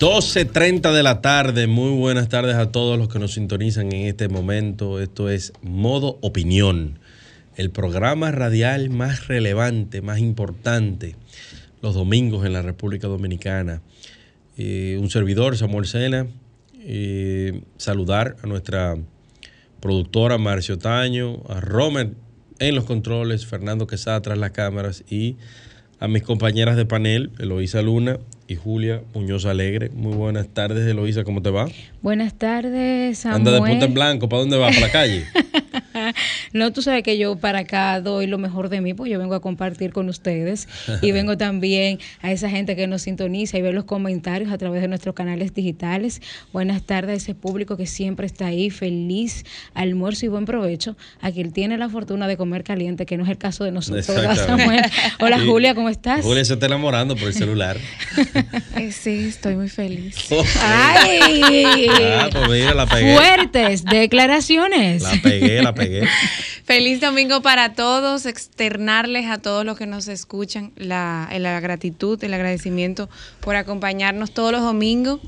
[0.00, 4.30] 12.30 de la tarde, muy buenas tardes a todos los que nos sintonizan en este
[4.30, 4.98] momento.
[4.98, 6.98] Esto es Modo Opinión,
[7.56, 11.16] el programa radial más relevante, más importante,
[11.82, 13.82] los domingos en la República Dominicana.
[14.56, 16.28] Eh, un servidor, Samuel Sena,
[16.78, 18.96] eh, saludar a nuestra
[19.80, 22.14] productora Marcio Taño, a Romer
[22.58, 25.36] en los controles, Fernando Quesada tras las cámaras y
[26.00, 28.18] a mis compañeras de panel, Eloísa Luna
[28.48, 29.90] y Julia Muñoz Alegre.
[29.90, 31.68] Muy buenas tardes, Eloísa, ¿cómo te va?
[32.00, 33.40] Buenas tardes, Samuel.
[33.40, 34.68] Anda de punta en blanco, ¿para dónde va?
[34.68, 35.26] ¿Para la calle?
[36.52, 39.34] no, tú sabes que yo para acá doy lo mejor de mí, pues yo vengo
[39.34, 40.68] a compartir con ustedes
[41.02, 44.82] y vengo también a esa gente que nos sintoniza y ve los comentarios a través
[44.82, 46.20] de nuestros canales digitales.
[46.52, 51.30] Buenas tardes a ese público que siempre está ahí, feliz, almuerzo y buen provecho, a
[51.30, 54.06] quien tiene la fortuna de comer caliente, que no es el caso de nosotros.
[54.06, 54.82] Samuel.
[55.20, 56.22] Hola Julia, ¿cómo estás?
[56.22, 57.76] Julia se está enamorando por el celular.
[58.76, 60.16] Eh, sí, estoy muy feliz.
[60.62, 61.86] ¡Ay!
[61.90, 63.14] Ah, pues mira, la pegué.
[63.14, 65.02] Fuertes declaraciones.
[65.02, 65.79] La pegué, la pegué.
[66.64, 72.34] Feliz domingo para todos, externarles a todos los que nos escuchan la, la gratitud, el
[72.34, 73.08] agradecimiento
[73.40, 75.20] por acompañarnos todos los domingos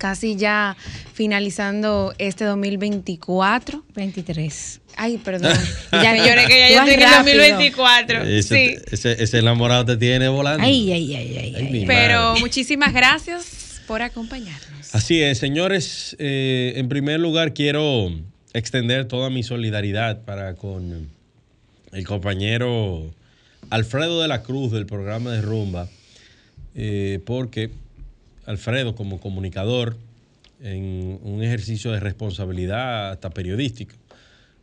[0.00, 0.76] casi ya
[1.12, 3.84] finalizando este 2024.
[3.94, 4.80] 23.
[4.96, 5.52] Ay, perdón.
[5.92, 8.22] ya lloré que ya yo estoy en el 2024.
[8.22, 8.82] Ese, sí.
[8.90, 10.64] ese, ese, enamorado te tiene volando.
[10.64, 11.54] Ay, ay, ay, ay.
[11.54, 14.94] ay Pero muchísimas gracias por acompañarnos.
[14.94, 16.16] Así es, señores.
[16.18, 18.10] Eh, en primer lugar, quiero
[18.52, 21.08] extender toda mi solidaridad para con
[21.92, 23.10] el compañero
[23.70, 25.88] Alfredo de la Cruz del programa de Rumba,
[26.74, 27.70] eh, porque
[28.46, 29.96] Alfredo como comunicador,
[30.62, 33.94] en un ejercicio de responsabilidad hasta periodística,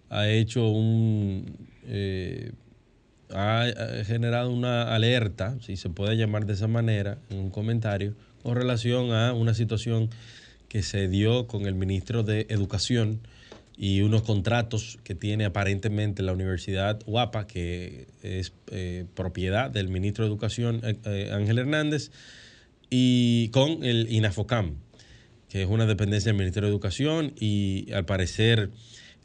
[0.09, 1.57] ha hecho un...
[1.85, 2.51] Eh,
[3.33, 3.65] ha
[4.05, 9.11] generado una alerta, si se puede llamar de esa manera, en un comentario, con relación
[9.11, 10.09] a una situación
[10.69, 13.19] que se dio con el ministro de Educación
[13.77, 20.25] y unos contratos que tiene aparentemente la Universidad Guapa, que es eh, propiedad del ministro
[20.25, 22.11] de Educación eh, Ángel Hernández,
[22.89, 24.77] y con el INAFOCAM,
[25.49, 28.71] que es una dependencia del Ministerio de Educación, y al parecer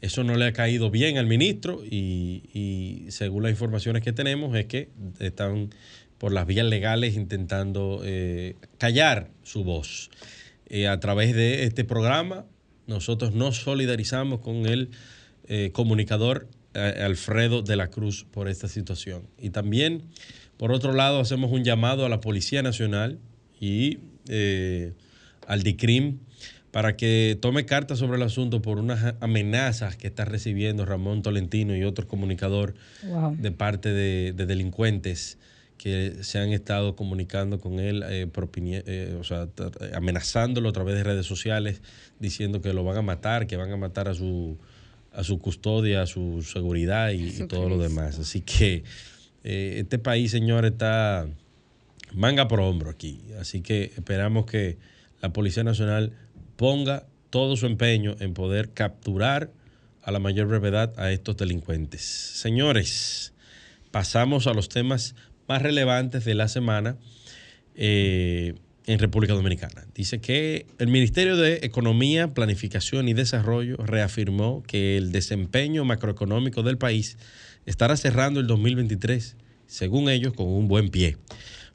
[0.01, 4.55] eso no le ha caído bien al ministro, y, y según las informaciones que tenemos
[4.55, 5.69] es que están
[6.23, 10.09] por las vías legales intentando eh, callar su voz.
[10.67, 12.45] Eh, a través de este programa,
[12.87, 14.89] nosotros nos solidarizamos con el
[15.47, 19.23] eh, comunicador eh, Alfredo de la Cruz por esta situación.
[19.37, 20.03] Y también,
[20.57, 23.19] por otro lado, hacemos un llamado a la Policía Nacional
[23.59, 23.99] y
[24.29, 24.93] eh,
[25.47, 26.19] al DICRIM
[26.71, 31.75] para que tome cartas sobre el asunto por unas amenazas que está recibiendo Ramón Tolentino
[31.75, 32.73] y otro comunicador
[33.07, 33.35] Wow.
[33.37, 35.37] de parte de, de delincuentes
[35.83, 38.25] que se han estado comunicando con él, eh,
[38.65, 39.49] eh, o sea,
[39.93, 41.81] amenazándolo a través de redes sociales,
[42.19, 44.57] diciendo que lo van a matar, que van a matar a su,
[45.11, 48.17] a su custodia, a su seguridad y, y todo lo demás.
[48.17, 48.85] Así que
[49.43, 51.27] eh, este país, señor, está
[52.13, 53.19] manga por hombro aquí.
[53.37, 54.77] Así que esperamos que
[55.21, 56.13] la Policía Nacional
[56.55, 59.51] ponga todo su empeño en poder capturar
[60.01, 62.03] a la mayor brevedad a estos delincuentes.
[62.03, 63.33] Señores,
[63.91, 65.13] pasamos a los temas
[65.47, 66.97] más relevantes de la semana
[67.75, 68.55] eh,
[68.85, 69.85] en República Dominicana.
[69.95, 76.77] Dice que el Ministerio de Economía, Planificación y Desarrollo reafirmó que el desempeño macroeconómico del
[76.77, 77.17] país
[77.65, 79.37] estará cerrando el 2023,
[79.67, 81.17] según ellos, con un buen pie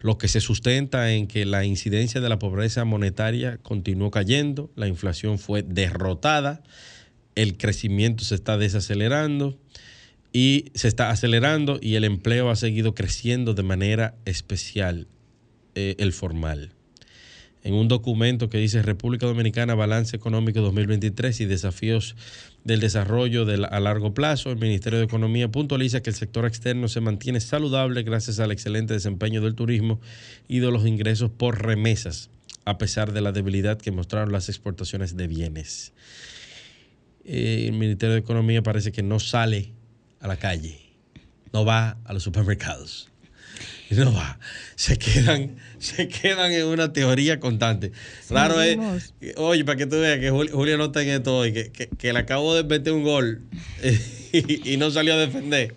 [0.00, 4.86] lo que se sustenta en que la incidencia de la pobreza monetaria continuó cayendo, la
[4.86, 6.62] inflación fue derrotada,
[7.34, 9.58] el crecimiento se está desacelerando
[10.32, 15.06] y se está acelerando y el empleo ha seguido creciendo de manera especial,
[15.74, 16.72] eh, el formal.
[17.64, 22.14] En un documento que dice República Dominicana, Balance Económico 2023 y Desafíos
[22.64, 27.00] del Desarrollo a largo plazo, el Ministerio de Economía puntualiza que el sector externo se
[27.00, 30.00] mantiene saludable gracias al excelente desempeño del turismo
[30.46, 32.30] y de los ingresos por remesas,
[32.64, 35.92] a pesar de la debilidad que mostraron las exportaciones de bienes.
[37.24, 39.72] Eh, el Ministerio de Economía parece que no sale
[40.20, 40.80] a la calle,
[41.52, 43.08] no va a los supermercados.
[43.90, 44.38] no va.
[44.76, 47.92] Se quedan, se quedan en una teoría constante.
[48.28, 51.70] Claro es, oye, para que tú veas que Julio, no está en esto hoy, que,
[51.70, 53.42] que, le acabo de meter un gol
[54.32, 55.74] y, no salió a defender.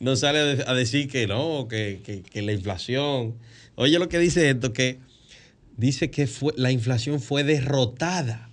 [0.00, 3.36] No sale a, decir que no, que, que, la inflación.
[3.74, 4.98] Oye lo que dice esto, que
[5.76, 8.48] dice que fue, la inflación fue derrotada.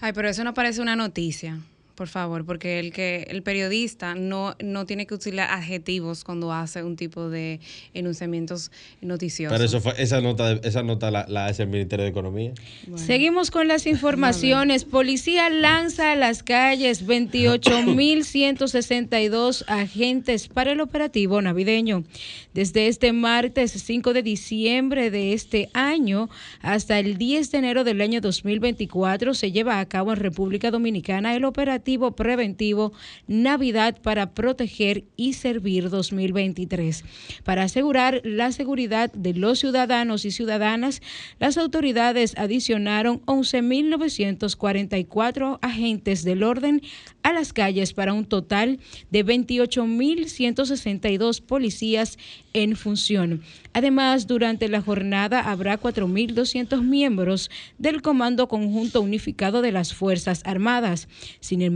[0.00, 1.58] Ay, pero eso no parece una noticia
[1.96, 6.82] por favor, porque el que el periodista no, no tiene que utilizar adjetivos cuando hace
[6.82, 7.58] un tipo de
[7.94, 8.70] enunciamientos
[9.00, 9.56] noticiosos.
[9.56, 12.52] Pero eso fue, esa nota, esa nota la, hace el Ministerio de Economía.
[12.96, 14.84] Seguimos con las informaciones.
[14.84, 22.04] Policía lanza a las calles 28.162 agentes para el operativo navideño.
[22.52, 26.28] Desde este martes 5 de diciembre de este año
[26.60, 31.34] hasta el 10 de enero del año 2024 se lleva a cabo en República Dominicana
[31.34, 31.85] el operativo
[32.16, 32.92] preventivo
[33.28, 37.04] Navidad para proteger y servir 2023.
[37.44, 41.00] Para asegurar la seguridad de los ciudadanos y ciudadanas,
[41.38, 46.82] las autoridades adicionaron 11.944 agentes del orden
[47.22, 48.80] a las calles para un total
[49.10, 52.18] de 28.162 policías
[52.52, 53.42] en función.
[53.72, 57.48] Además, durante la jornada habrá 4.200 miembros
[57.78, 61.08] del Comando Conjunto Unificado de las Fuerzas Armadas.
[61.40, 61.75] Sin embargo,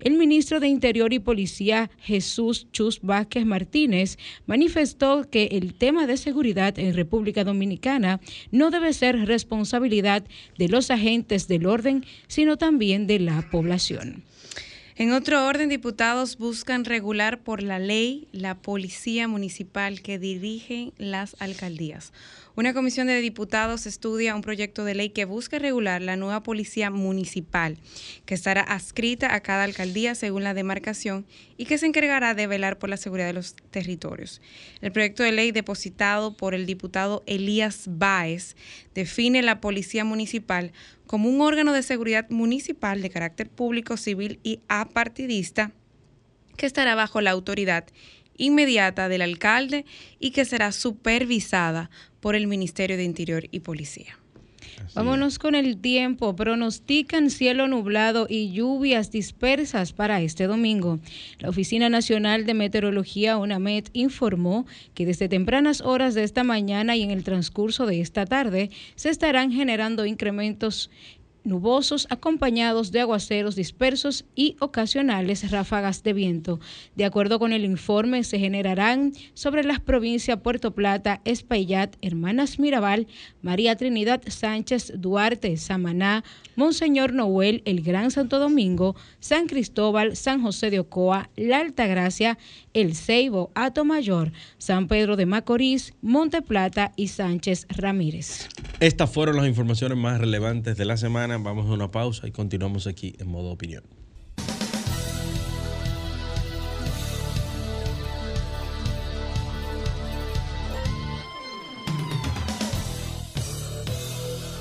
[0.00, 6.16] el ministro de Interior y Policía, Jesús Chus Vázquez Martínez, manifestó que el tema de
[6.16, 8.20] seguridad en República Dominicana
[8.50, 10.24] no debe ser responsabilidad
[10.58, 14.24] de los agentes del orden, sino también de la población.
[14.98, 21.36] En otro orden, diputados buscan regular por la ley la policía municipal que dirige las
[21.40, 22.12] alcaldías.
[22.58, 26.90] Una comisión de diputados estudia un proyecto de ley que busca regular la nueva policía
[26.90, 27.78] municipal,
[28.26, 31.24] que estará adscrita a cada alcaldía según la demarcación
[31.56, 34.40] y que se encargará de velar por la seguridad de los territorios.
[34.80, 38.56] El proyecto de ley depositado por el diputado Elías Báez
[38.92, 40.72] define la policía municipal
[41.06, 45.70] como un órgano de seguridad municipal de carácter público, civil y apartidista
[46.56, 47.84] que estará bajo la autoridad
[48.38, 49.84] inmediata del alcalde
[50.18, 51.90] y que será supervisada
[52.20, 54.18] por el Ministerio de Interior y Policía.
[54.94, 56.34] Vámonos con el tiempo.
[56.34, 60.98] Pronostican cielo nublado y lluvias dispersas para este domingo.
[61.38, 67.02] La Oficina Nacional de Meteorología, UNAMED, informó que desde tempranas horas de esta mañana y
[67.02, 70.90] en el transcurso de esta tarde se estarán generando incrementos
[71.44, 76.60] nubosos acompañados de aguaceros dispersos y ocasionales ráfagas de viento.
[76.96, 83.06] De acuerdo con el informe, se generarán sobre las provincias Puerto Plata, Espaillat, Hermanas Mirabal,
[83.42, 86.24] María Trinidad Sánchez, Duarte, Samaná,
[86.56, 92.38] Monseñor Noel, el Gran Santo Domingo, San Cristóbal, San José de Ocoa, La Altagracia,
[92.78, 93.50] El Ceibo,
[93.84, 98.48] Mayor, San Pedro de Macorís, Monte Plata y Sánchez Ramírez.
[98.78, 101.38] Estas fueron las informaciones más relevantes de la semana.
[101.38, 103.82] Vamos a una pausa y continuamos aquí en modo opinión.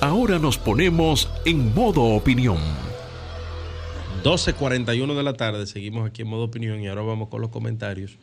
[0.01, 2.86] Ahora nos ponemos en modo opinión.
[4.23, 8.17] 12.41 de la tarde, seguimos aquí en modo opinión y ahora vamos con los comentarios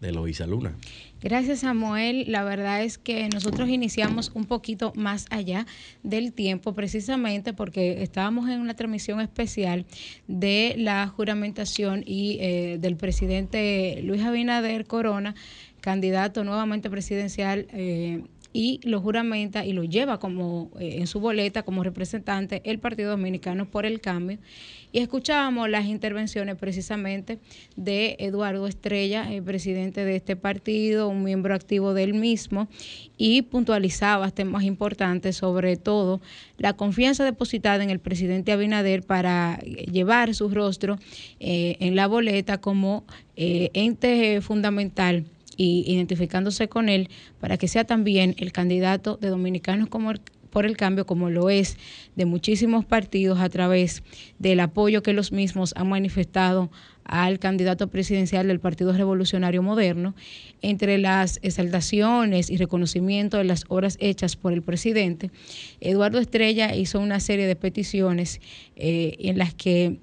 [0.00, 0.74] de Loisa Luna.
[1.20, 5.66] Gracias Samuel, la verdad es que nosotros iniciamos un poquito más allá
[6.02, 9.86] del tiempo precisamente porque estábamos en una transmisión especial
[10.28, 15.34] de la juramentación y eh, del presidente Luis Abinader Corona,
[15.80, 18.24] candidato nuevamente presidencial eh,
[18.56, 23.10] y lo juramenta y lo lleva como eh, en su boleta como representante el Partido
[23.10, 24.38] Dominicano por el Cambio.
[24.92, 27.40] Y escuchábamos las intervenciones precisamente
[27.74, 32.68] de Eduardo Estrella, el presidente de este partido, un miembro activo del mismo,
[33.18, 36.20] y puntualizaba temas importantes, sobre todo
[36.56, 41.00] la confianza depositada en el presidente Abinader para llevar su rostro
[41.40, 45.24] eh, en la boleta como eh, ente fundamental
[45.56, 47.08] y identificándose con él
[47.40, 49.88] para que sea también el candidato de Dominicanos
[50.50, 51.76] por el cambio, como lo es
[52.14, 54.02] de muchísimos partidos a través
[54.38, 56.70] del apoyo que los mismos han manifestado
[57.04, 60.14] al candidato presidencial del Partido Revolucionario Moderno,
[60.62, 65.30] entre las exaltaciones y reconocimiento de las obras hechas por el presidente,
[65.80, 68.40] Eduardo Estrella hizo una serie de peticiones
[68.76, 69.98] eh, en las que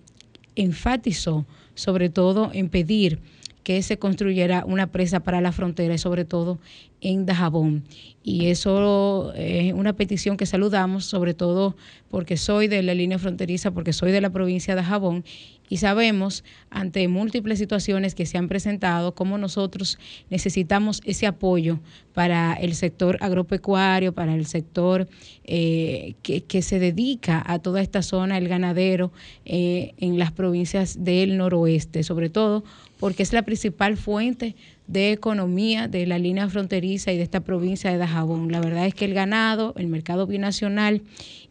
[0.56, 3.20] enfatizó sobre todo en pedir
[3.64, 6.60] que se construyera una presa para la frontera y sobre todo
[7.02, 7.84] en Dajabón.
[8.24, 11.76] Y eso es una petición que saludamos, sobre todo
[12.10, 15.24] porque soy de la línea fronteriza, porque soy de la provincia de Dajabón
[15.72, 19.98] y sabemos ante múltiples situaciones que se han presentado cómo nosotros
[20.30, 21.80] necesitamos ese apoyo
[22.14, 25.08] para el sector agropecuario, para el sector
[25.44, 29.12] eh, que, se dedica a toda esta zona, el ganadero,
[29.46, 32.64] eh, en las provincias del noroeste, sobre todo
[33.02, 37.92] porque es la principal fuente de economía de la línea fronteriza y de esta provincia
[37.92, 38.52] de Dajabón.
[38.52, 41.02] La verdad es que el ganado, el mercado binacional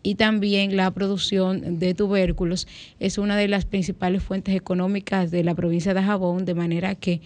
[0.02, 2.68] y también la producción de tubérculos
[3.00, 7.20] es una de las principales fuentes económicas de la provincia de Dajabón, de manera que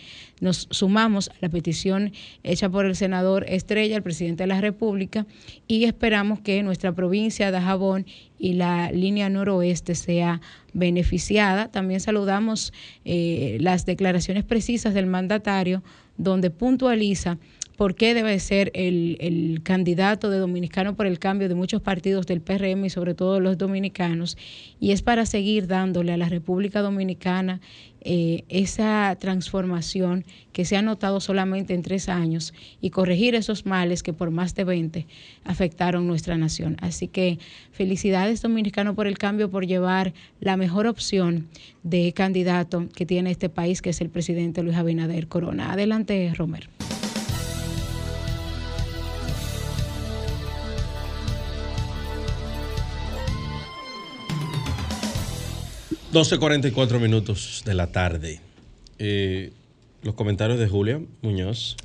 [0.44, 5.26] nos sumamos a la petición hecha por el senador Estrella, el presidente de la República,
[5.66, 8.04] y esperamos que nuestra provincia de Dajabón
[8.38, 10.42] y la línea noroeste sea
[10.74, 11.72] beneficiada.
[11.72, 12.74] También saludamos
[13.06, 15.82] eh, las declaraciones precisas del mandatario
[16.18, 17.38] donde puntualiza
[17.76, 22.26] por qué debe ser el, el, candidato de Dominicano por el Cambio de muchos partidos
[22.26, 24.37] del PRM y sobre todo los dominicanos,
[24.81, 27.61] y es para seguir dándole a la República Dominicana
[28.07, 32.52] eh, esa transformación que se ha notado solamente en tres años
[32.83, 35.07] y corregir esos males que por más de 20
[35.45, 36.76] afectaron nuestra nación.
[36.83, 37.38] Así que
[37.73, 41.49] felicidades Dominicano por el Cambio por llevar la mejor opción
[41.83, 45.73] de candidato que tiene este país, que es el presidente Luis Abinader Corona.
[45.73, 46.69] Adelante, Romer.
[56.14, 58.38] 12.44 minutos de la tarde.
[59.00, 59.50] Eh,
[60.04, 61.76] los comentarios de Julia Muñoz.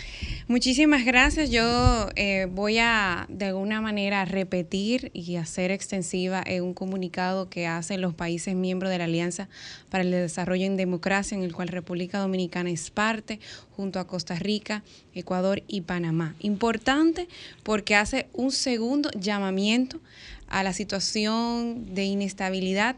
[0.47, 1.49] Muchísimas gracias.
[1.49, 8.01] Yo eh, voy a de alguna manera repetir y hacer extensiva un comunicado que hacen
[8.01, 9.49] los países miembros de la Alianza
[9.89, 13.39] para el Desarrollo en Democracia, en el cual República Dominicana es parte,
[13.75, 14.83] junto a Costa Rica,
[15.15, 16.35] Ecuador y Panamá.
[16.39, 17.27] Importante
[17.63, 19.99] porque hace un segundo llamamiento
[20.47, 22.95] a la situación de inestabilidad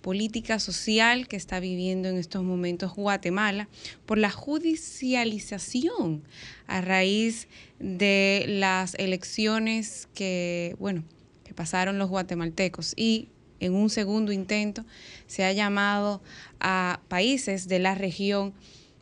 [0.00, 3.68] política social que está viviendo en estos momentos Guatemala
[4.06, 6.22] por la judicialización
[6.66, 11.04] a raíz de las elecciones que, bueno,
[11.44, 13.28] que pasaron los guatemaltecos y
[13.60, 14.84] en un segundo intento
[15.26, 16.22] se ha llamado
[16.60, 18.54] a países de la región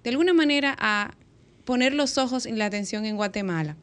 [0.03, 1.15] de alguna manera a
[1.65, 3.77] poner los ojos y la atención en Guatemala.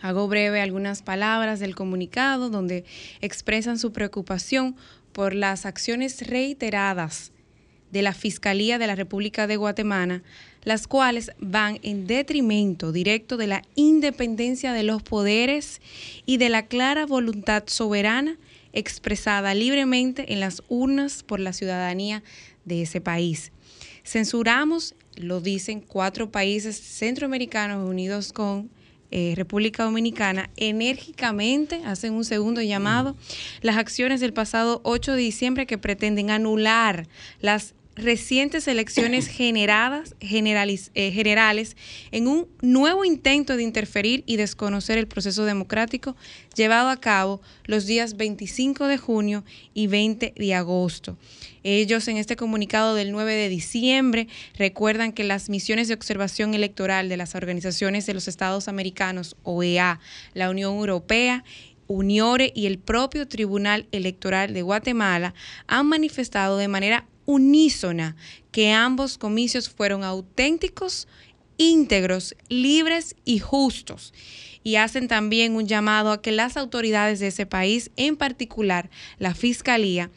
[0.00, 2.84] Hago breve algunas palabras del comunicado donde
[3.20, 4.76] expresan su preocupación
[5.14, 7.32] por las acciones reiteradas
[7.90, 10.22] de la Fiscalía de la República de Guatemala,
[10.64, 15.80] las cuales van en detrimento directo de la independencia de los poderes
[16.26, 18.36] y de la clara voluntad soberana
[18.72, 22.24] expresada libremente en las urnas por la ciudadanía
[22.64, 23.52] de ese país.
[24.04, 28.68] Censuramos, lo dicen cuatro países centroamericanos unidos con
[29.16, 33.14] eh, República Dominicana enérgicamente, hacen un segundo llamado,
[33.60, 37.06] las acciones del pasado 8 de diciembre que pretenden anular
[37.40, 41.76] las recientes elecciones generadas, eh, generales
[42.10, 46.16] en un nuevo intento de interferir y desconocer el proceso democrático
[46.54, 51.16] llevado a cabo los días 25 de junio y 20 de agosto.
[51.62, 57.08] Ellos en este comunicado del 9 de diciembre recuerdan que las misiones de observación electoral
[57.08, 60.00] de las organizaciones de los Estados Americanos, OEA,
[60.34, 61.44] la Unión Europea,
[61.86, 65.34] Uniore y el propio Tribunal Electoral de Guatemala
[65.66, 68.16] han manifestado de manera unísona
[68.50, 71.08] que ambos comicios fueron auténticos,
[71.56, 74.12] íntegros, libres y justos.
[74.62, 79.34] Y hacen también un llamado a que las autoridades de ese país, en particular la
[79.34, 80.10] Fiscalía,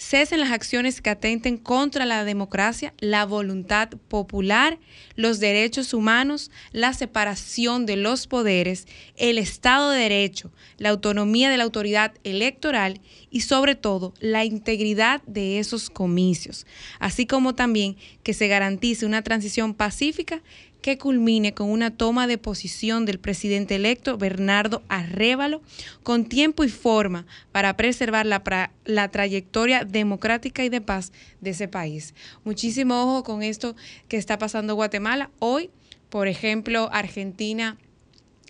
[0.00, 4.78] cesen las acciones que atenten contra la democracia, la voluntad popular,
[5.14, 11.58] los derechos humanos, la separación de los poderes, el Estado de Derecho, la autonomía de
[11.58, 16.66] la autoridad electoral y sobre todo la integridad de esos comicios,
[16.98, 20.40] así como también que se garantice una transición pacífica
[20.82, 25.62] que culmine con una toma de posición del presidente electo Bernardo Arrévalo
[26.02, 28.42] con tiempo y forma para preservar la,
[28.84, 32.14] la, trayectoria democrática y de paz de ese país.
[32.44, 33.76] Muchísimo ojo con esto
[34.08, 35.30] que está pasando en Guatemala.
[35.38, 35.70] Hoy,
[36.08, 37.76] por ejemplo, Argentina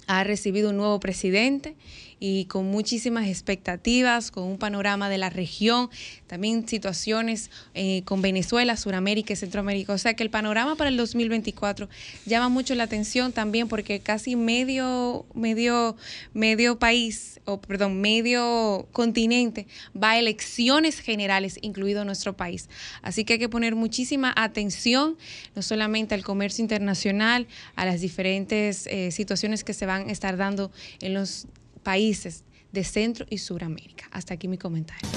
[0.07, 1.77] ha recibido un nuevo presidente
[2.21, 5.89] y con muchísimas expectativas, con un panorama de la región,
[6.27, 9.95] también situaciones eh, con Venezuela, Sudamérica y Centroamérica.
[9.95, 11.89] O sea que el panorama para el 2024
[12.27, 15.97] llama mucho la atención también porque casi medio, medio,
[16.35, 19.67] medio país, o perdón, medio continente
[20.01, 22.69] va a elecciones generales, incluido nuestro país.
[23.01, 25.17] Así que hay que poner muchísima atención,
[25.57, 27.47] no solamente al comercio internacional,
[27.77, 31.47] a las diferentes eh, situaciones que se van a estar dando en los
[31.83, 34.09] países de Centro y Suramérica.
[34.13, 35.09] Hasta aquí mi comentario.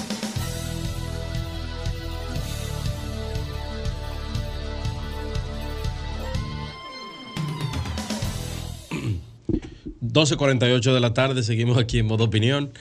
[10.14, 12.72] 12.48 de la tarde, seguimos aquí en modo opinión.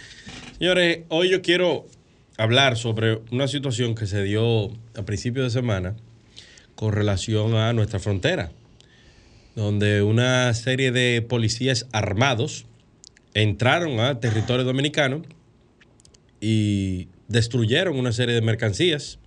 [0.60, 1.88] Señores, hoy yo quiero
[2.38, 5.96] hablar sobre una situación que se dio a principios de semana
[6.75, 8.52] con relación a nuestra frontera,
[9.56, 12.66] donde una serie de policías armados
[13.34, 15.24] entraron a territorio dominicano
[16.40, 19.20] y destruyeron una serie de mercancías.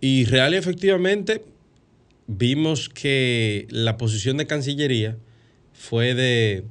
[0.00, 1.42] Y real y efectivamente
[2.26, 5.16] vimos que la posición de Cancillería
[5.72, 6.64] fue de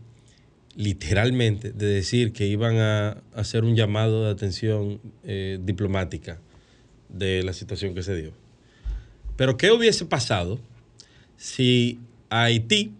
[0.75, 6.39] literalmente de decir que iban a hacer un llamado de atención eh, diplomática
[7.09, 8.31] de la situación que se dio.
[9.35, 10.59] Pero ¿qué hubiese pasado
[11.35, 12.93] si Haití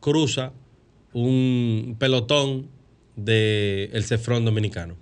[0.00, 0.52] cruza
[1.14, 2.68] un pelotón
[3.16, 4.96] del el cefrón dominicano?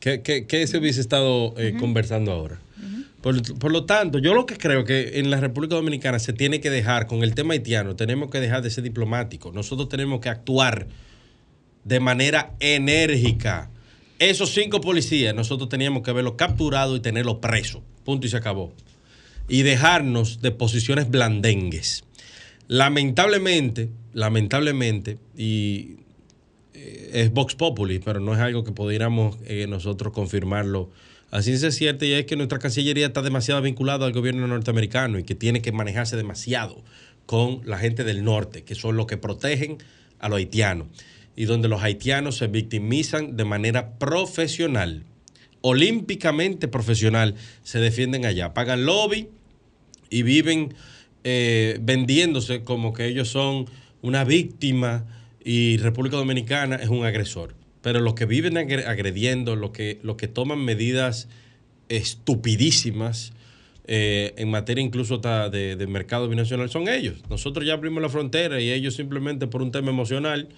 [0.00, 2.58] ¿Qué, se hubiese estado eh, conversando ahora?
[3.22, 6.70] Por, lo tanto, yo lo que creo que en la República Dominicana se tiene que
[6.70, 9.54] dejar, con el tema haitiano, tenemos que dejar de ser diplomáticos.
[9.54, 10.88] Nosotros tenemos que actuar
[11.84, 13.70] de manera enérgica.
[14.18, 17.82] Esos cinco policías, nosotros teníamos que haberlos capturado y tenerlos presos.
[18.04, 18.72] Punto y se acabó.
[19.48, 22.02] Y dejarnos de posiciones blandengues.
[22.72, 25.96] Lamentablemente, lamentablemente, y
[26.72, 30.88] eh, es Vox Populi, pero no es algo que pudiéramos eh, nosotros confirmarlo.
[31.30, 35.24] Así es cierto y es que nuestra Cancillería está demasiado vinculada al gobierno norteamericano y
[35.24, 36.82] que tiene que manejarse demasiado
[37.26, 39.76] con la gente del norte, que son los que protegen
[40.18, 40.86] a los haitianos
[41.36, 45.04] y donde los haitianos se victimizan de manera profesional,
[45.60, 49.28] olímpicamente profesional, se defienden allá, pagan lobby
[50.08, 50.74] y viven
[51.24, 53.66] eh, vendiéndose como que ellos son
[54.00, 55.04] una víctima
[55.44, 60.28] y República Dominicana es un agresor pero los que viven agrediendo, los que, los que
[60.28, 61.28] toman medidas
[61.88, 63.32] estupidísimas
[63.88, 67.16] eh, en materia incluso de, de, mercado binacional son ellos.
[67.28, 70.48] Nosotros ya abrimos la frontera y ellos simplemente por un tema emocional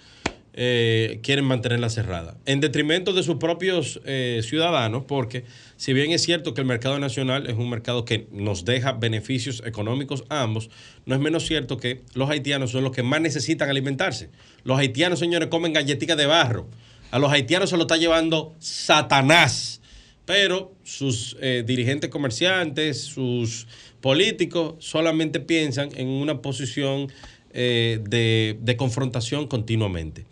[0.52, 4.00] eh, quieren mantenerla cerrada, en detrimento de sus propios
[4.42, 5.44] ciudadanos, porque
[5.76, 9.62] si bien es cierto que el mercado nacional es un mercado que nos deja beneficios
[9.66, 10.70] económicos a ambos,
[11.06, 14.30] no es menos cierto que los haitianos son los que más necesitan alimentarse.
[14.62, 16.68] Los haitianos, señores, comen galletitas de barro.
[17.10, 19.80] A los haitianos se lo está llevando Satanás,
[20.24, 23.66] pero sus eh, dirigentes comerciantes, sus
[24.00, 27.12] políticos solamente piensan en una posición
[27.52, 30.26] eh, de, confrontación continuamente.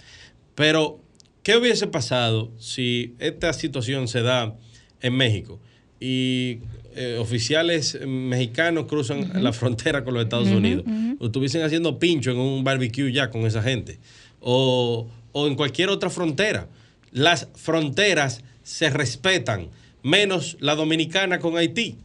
[0.55, 1.00] Pero,
[1.42, 4.57] ¿qué hubiese pasado si esta situación se da
[5.02, 5.60] en México
[6.00, 6.60] y
[6.94, 10.84] eh, oficiales mexicanos cruzan la frontera con los Estados Unidos?
[11.18, 13.98] O estuviesen haciendo pincho en un barbecue ya con esa gente.
[14.40, 16.68] O o en cualquier otra frontera.
[17.10, 19.68] Las fronteras se respetan,
[20.02, 21.96] menos la dominicana con Haití.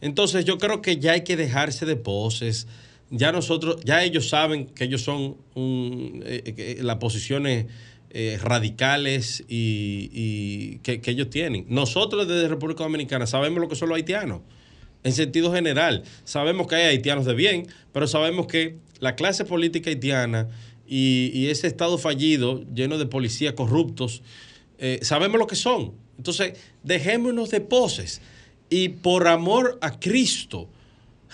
[0.00, 2.66] Entonces yo creo que ya hay que dejarse de poses.
[3.10, 7.66] Ya nosotros, ya ellos saben que ellos son eh, las posiciones
[8.10, 11.66] eh, radicales y, que, que, ellos tienen.
[11.68, 14.40] Nosotros desde República Dominicana sabemos lo que son los haitianos.
[15.04, 19.90] En sentido general, sabemos que hay haitianos de bien, pero sabemos que la clase política
[19.90, 20.48] haitiana
[20.86, 24.22] y, ese Estado fallido, lleno de policías corruptos,
[24.78, 25.94] eh, sabemos lo que son.
[26.16, 28.20] Entonces, dejémonos de poses
[28.70, 30.68] y por amor a Cristo,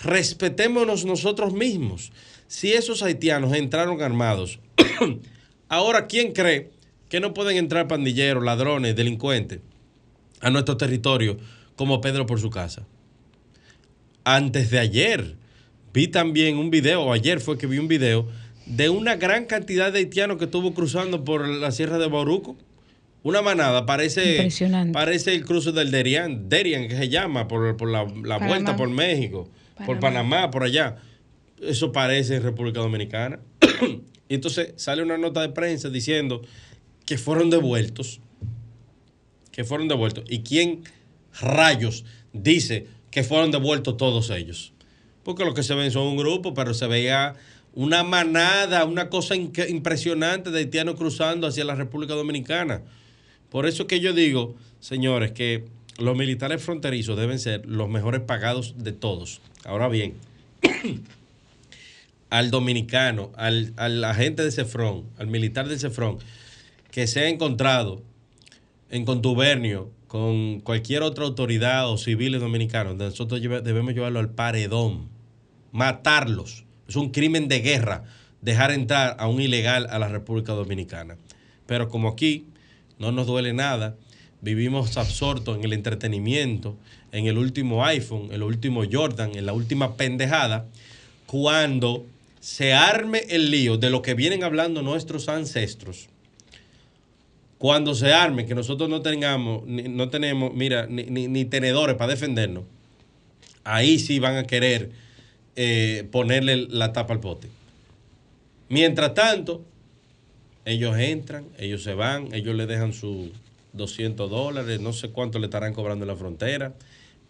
[0.03, 2.13] respetémonos nosotros mismos.
[2.47, 4.59] Si esos haitianos entraron armados,
[5.73, 6.71] ahora, ¿quién cree
[7.09, 9.61] que no pueden entrar pandilleros, ladrones, delincuentes
[10.41, 11.39] a nuestro territorio
[11.77, 12.87] como Pedro por su casa?
[14.25, 15.37] Antes de ayer,
[15.95, 18.29] vi también un video, o ayer fue que vi un video
[18.67, 22.57] de una gran cantidad de haitianos que estuvo cruzando por la Sierra de Bauruco.
[23.23, 24.49] Una manada, parece,
[24.93, 29.49] parece el cruce del Derian, Derian que se llama, por, la, vuelta por México,
[29.87, 30.97] por Panamá, por allá.
[31.63, 33.39] Eso parece en República Dominicana.
[34.33, 36.41] Y entonces sale una nota de prensa diciendo
[37.05, 38.19] que fueron devueltos.
[39.51, 40.25] Que fueron devueltos.
[40.27, 40.85] ¿Y quién
[41.39, 44.73] rayos dice que fueron devueltos todos ellos?
[45.23, 47.35] Porque lo que se ven son un grupo, pero se veía
[47.75, 52.81] una manada, una cosa impresionante de haitianos cruzando hacia la República Dominicana.
[53.51, 55.67] Por eso que yo digo, señores, que
[55.99, 59.43] los militares fronterizos deben ser los mejores pagados de todos.
[59.67, 60.15] Ahora bien,
[62.33, 66.17] al dominicano, al, al agente de Cefrón, al militar de Cefrón,
[66.91, 68.03] que se ha encontrado
[68.89, 75.11] en contubernio con cualquier otra autoridad o civiles dominicanos, nosotros debemos llevarlo al paredón,
[75.73, 76.65] matarlos.
[76.89, 78.05] Es un crimen de guerra
[78.41, 81.19] dejar entrar a un ilegal a la República Dominicana.
[81.67, 82.47] Pero como aquí
[82.99, 83.95] no nos duele nada,
[84.41, 86.79] vivimos absortos en el entretenimiento,
[87.13, 90.65] en el último iPhone, el último Jordan, en la última pendejada,
[91.27, 92.07] cuando
[92.43, 96.09] se arme el lío de lo que vienen hablando nuestros ancestros,
[97.57, 102.11] cuando se arme, que nosotros no tengamos, no tenemos, mira, ni, ni- ni tenedores para
[102.11, 102.65] defendernos,
[103.63, 104.91] ahí sí van a querer
[105.55, 107.47] eh, ponerle la tapa al pote.
[108.69, 109.63] Mientras tanto,
[110.65, 113.29] ellos entran, ellos se van, ellos le dejan sus
[113.73, 116.73] 200 dólares, no sé cuánto le estarán cobrando en la frontera.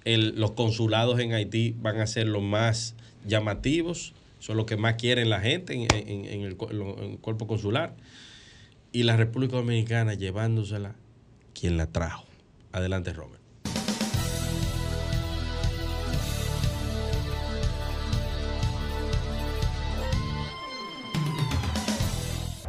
[0.04, 2.94] El- los consulados en Haití van a ser los más
[3.26, 7.46] llamativos, son los que más quieren la gente en, en- en el, en el cuerpo
[7.46, 7.94] consular.
[8.90, 10.96] Y la República Dominicana llevándosela
[11.54, 12.26] quien la trajo.
[12.72, 13.40] Adelante, Robert.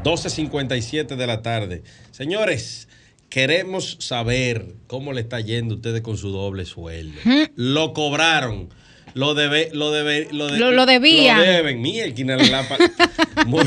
[0.03, 1.83] 12.57 de la tarde.
[2.11, 2.87] Señores,
[3.29, 7.19] queremos saber cómo le está yendo a ustedes con su doble sueldo.
[7.55, 8.69] Lo cobraron.
[9.15, 11.37] Lo debe, lo debe, lo, de- Lo- lo debían.
[11.37, 11.81] Lo deben.
[13.47, 13.63] Muy,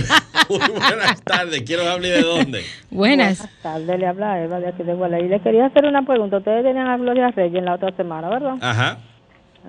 [0.48, 1.62] muy buenas tardes.
[1.62, 2.62] Quiero hablar de dónde.
[2.90, 3.38] Buenas.
[3.38, 5.24] Buenas tardes, le habla Eva de aquí de Gualey.
[5.24, 6.38] Y le quería hacer una pregunta.
[6.38, 8.54] Ustedes tenían a Gloria Reyes la otra semana, ¿verdad?
[8.60, 8.98] Ajá.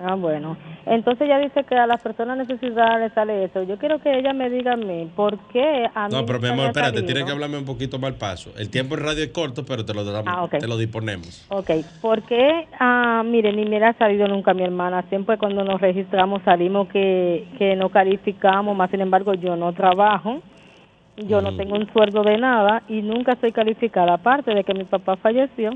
[0.00, 0.56] Ah, bueno.
[0.86, 3.62] Entonces ella dice que a las personas necesitadas les sale eso.
[3.64, 6.48] Yo quiero que ella me diga a mí, ¿por qué a mí No, pero mi
[6.48, 7.06] amor, espérate, salido?
[7.06, 8.52] tienes que hablarme un poquito más al paso.
[8.56, 11.46] El tiempo en radio es corto, pero te lo, damos, Ah, te lo disponemos.
[11.50, 12.66] Ok, ¿por qué?
[12.78, 15.02] Ah, mire, ni me ha salido nunca mi hermana.
[15.08, 20.40] Siempre cuando nos registramos salimos que, que no calificamos, más sin embargo yo no trabajo,
[21.16, 21.56] yo no Mm.
[21.56, 25.70] tengo un sueldo de nada y nunca soy calificada, aparte de que mi papá falleció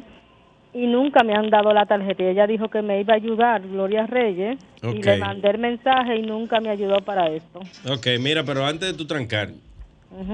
[0.74, 2.22] y nunca me han dado la tarjeta.
[2.22, 6.16] Y ella dijo que me iba a ayudar, Gloria Reyes, y le mandé el mensaje
[6.16, 7.60] y nunca me ayudó para esto.
[7.88, 9.50] Ok, mira, pero antes de tu trancar.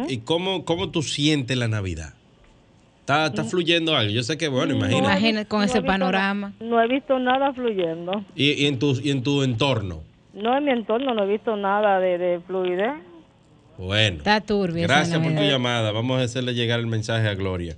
[0.09, 2.15] ¿y cómo, cómo tú sientes la Navidad?
[3.01, 4.13] ¿Está, está fluyendo algo?
[4.13, 5.05] Yo sé que, bueno, imagínate.
[5.05, 6.53] Imagínate con No ese panorama.
[6.61, 8.25] No he visto nada fluyendo.
[8.35, 10.03] ¿Y, y en tu, y en tu entorno?
[10.35, 12.93] No en mi entorno, no he visto nada de, de fluidez.
[13.79, 14.19] Bueno.
[14.19, 15.93] Está turbia esa Gracias por tu llamada.
[15.93, 17.77] Vamos a hacerle llegar el mensaje a Gloria.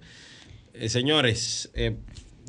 [0.75, 1.97] Eh, señores, eh,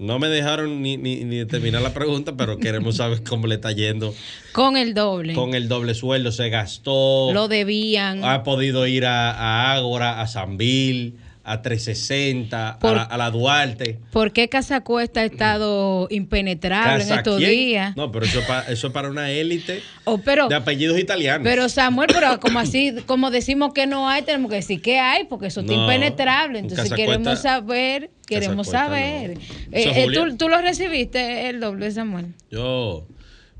[0.01, 3.71] no me dejaron ni, ni, ni terminar la pregunta, pero queremos saber cómo le está
[3.71, 4.13] yendo
[4.51, 5.33] Con el doble.
[5.33, 6.31] con el doble sueldo.
[6.31, 7.31] Se gastó.
[7.33, 8.23] Lo debían.
[8.25, 13.99] ha podido ir a, a Ágora, a Sanvil, a 360, a la, a la Duarte.
[14.11, 17.49] ¿Por qué Casa Cuesta ha estado impenetrable en ¿Casa estos quién?
[17.51, 17.97] días?
[17.97, 21.41] No, pero eso es para, eso es para una élite Oh, pero, de apellidos italianos.
[21.43, 25.23] pero Samuel, pero como así, como decimos que no hay, tenemos que decir que hay,
[25.25, 26.59] porque eso está No, impenetrable.
[26.59, 29.35] en Entonces queremos saber, queremos saber.
[29.35, 29.41] no.
[29.71, 30.07] Eh, eh.
[30.13, 32.27] ¿tú, tú lo recibiste el doble, Samuel?
[32.49, 33.07] Yo,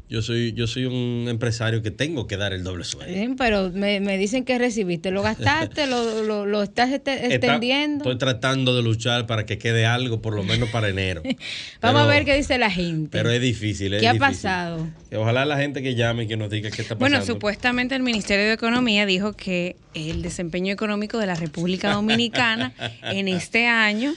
[0.10, 3.14] yo soy, yo soy un empresario que tengo que dar el doble sueldo.
[3.14, 5.10] Sí, pero me, me dicen que recibiste.
[5.10, 5.88] ¿Lo gastaste?
[5.88, 8.04] ¿Lo, lo, lo estás este- Está- extendiendo?
[8.04, 11.24] estoy tratando de luchar para que quede algo, por lo menos para enero.
[11.82, 13.10] Vamos a ver qué dice la gente.
[13.18, 13.94] Pero es difícil.
[13.94, 14.34] es ¿Qué ha difícil.
[14.36, 14.90] pasado?
[15.10, 17.18] Que Ojalá la gente que llame y que nos diga qué está pasando.
[17.18, 22.74] Bueno, supuestamente el Ministerio de Economía dijo que el desempeño económico de la República Dominicana
[23.04, 24.14] en este año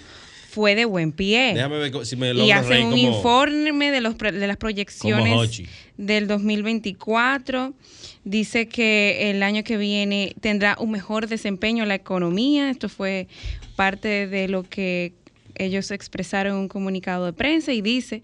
[0.54, 1.52] fue de buen pie.
[1.54, 4.56] Déjame ver si me logro y hacen reír un como- informe de, los, de las
[4.56, 5.62] proyecciones
[5.96, 7.74] del 2024.
[8.24, 12.70] Dice que el año que viene tendrá un mejor desempeño la economía.
[12.70, 13.26] Esto fue
[13.76, 15.12] parte de lo que
[15.54, 18.22] ellos expresaron un comunicado de prensa y dice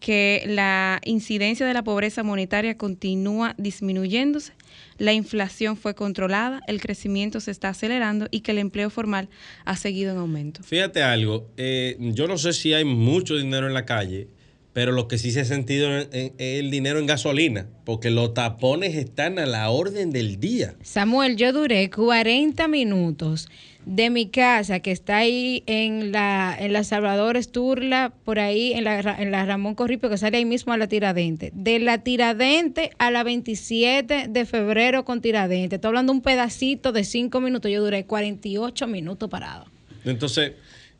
[0.00, 4.52] que la incidencia de la pobreza monetaria continúa disminuyéndose,
[4.98, 9.28] la inflación fue controlada, el crecimiento se está acelerando y que el empleo formal
[9.64, 10.62] ha seguido en aumento.
[10.64, 14.28] Fíjate algo, eh, yo no sé si hay mucho dinero en la calle,
[14.72, 18.94] pero lo que sí se ha sentido es el dinero en gasolina, porque los tapones
[18.96, 20.74] están a la orden del día.
[20.82, 23.48] Samuel, yo duré 40 minutos
[23.84, 28.84] de mi casa, que está ahí en la, en la Salvador Esturla, por ahí en
[28.84, 31.50] la, en la Ramón Corripio, que sale ahí mismo a la Tiradente.
[31.54, 35.76] De la Tiradente a la 27 de febrero con Tiradente.
[35.76, 37.70] Estoy hablando un pedacito de 5 minutos.
[37.70, 39.66] Yo duré 48 minutos parado.
[40.04, 40.52] Entonces,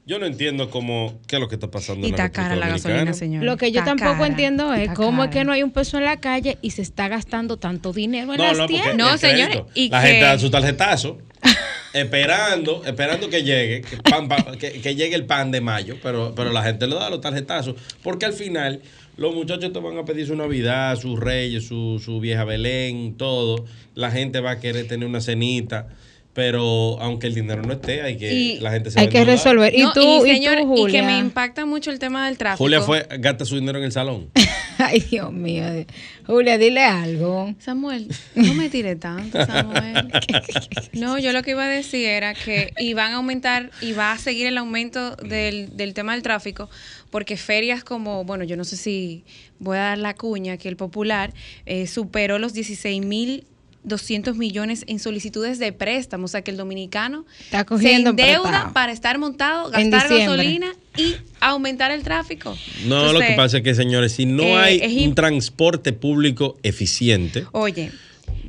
[0.05, 2.57] Yo no entiendo cómo, qué es lo que está pasando Y en la está cara
[2.57, 3.45] la gasolina, señor.
[3.45, 5.97] Lo que yo Está tampoco cara, entiendo es cómo es que no hay un peso
[5.99, 8.97] en la calle y se está gastando tanto dinero en No, las no, tiendas.
[8.97, 9.69] No, crédito.
[9.75, 11.19] y la que- gente da su tarjetazo
[11.93, 16.35] esperando, esperando que llegue, que, pan- pa- que- que llegue el pan de mayo, pero,
[16.35, 18.81] pero la gente le da los tarjetazos, porque al final
[19.17, 23.65] los muchachos te van a pedir su Navidad, sus Reyes, su, su vieja Belén, todo.
[23.95, 25.89] La gente va a querer tener una cenita,
[26.35, 29.75] pero aunque el dinero no esté, hay que Y la gente se Hay que resolver.
[29.75, 31.01] ¿Y No, tú, y, y señor, tú, y Julia?
[31.01, 32.65] que me impacta mucho el tema del tráfico.
[32.65, 34.31] Julia fue, gasta su dinero en el salón.
[34.79, 35.65] Ay, Dios mío.
[36.27, 37.55] Julia, dile algo.
[37.59, 40.11] Samuel, no me tire tanto, Samuel.
[40.93, 44.19] No, yo lo que iba a decir era que iban a aumentar y va a
[44.19, 46.71] seguir el aumento del, del tema del tráfico,
[47.11, 49.25] porque ferias como, bueno, yo no sé si
[49.59, 51.33] voy a dar la cuña, que el Popular
[51.67, 53.47] eh, superó los 16 mil
[53.85, 58.43] 200 millones en solicitudes de préstamo, o sea que el dominicano Está cogiendo se endeuda
[58.43, 58.73] prestado.
[58.73, 62.57] para estar montado, gastar gasolina y aumentar el tráfico.
[62.87, 67.47] No, lo que pasa es que, señores, si no eh, hay un transporte público eficiente,
[67.53, 67.91] Oye,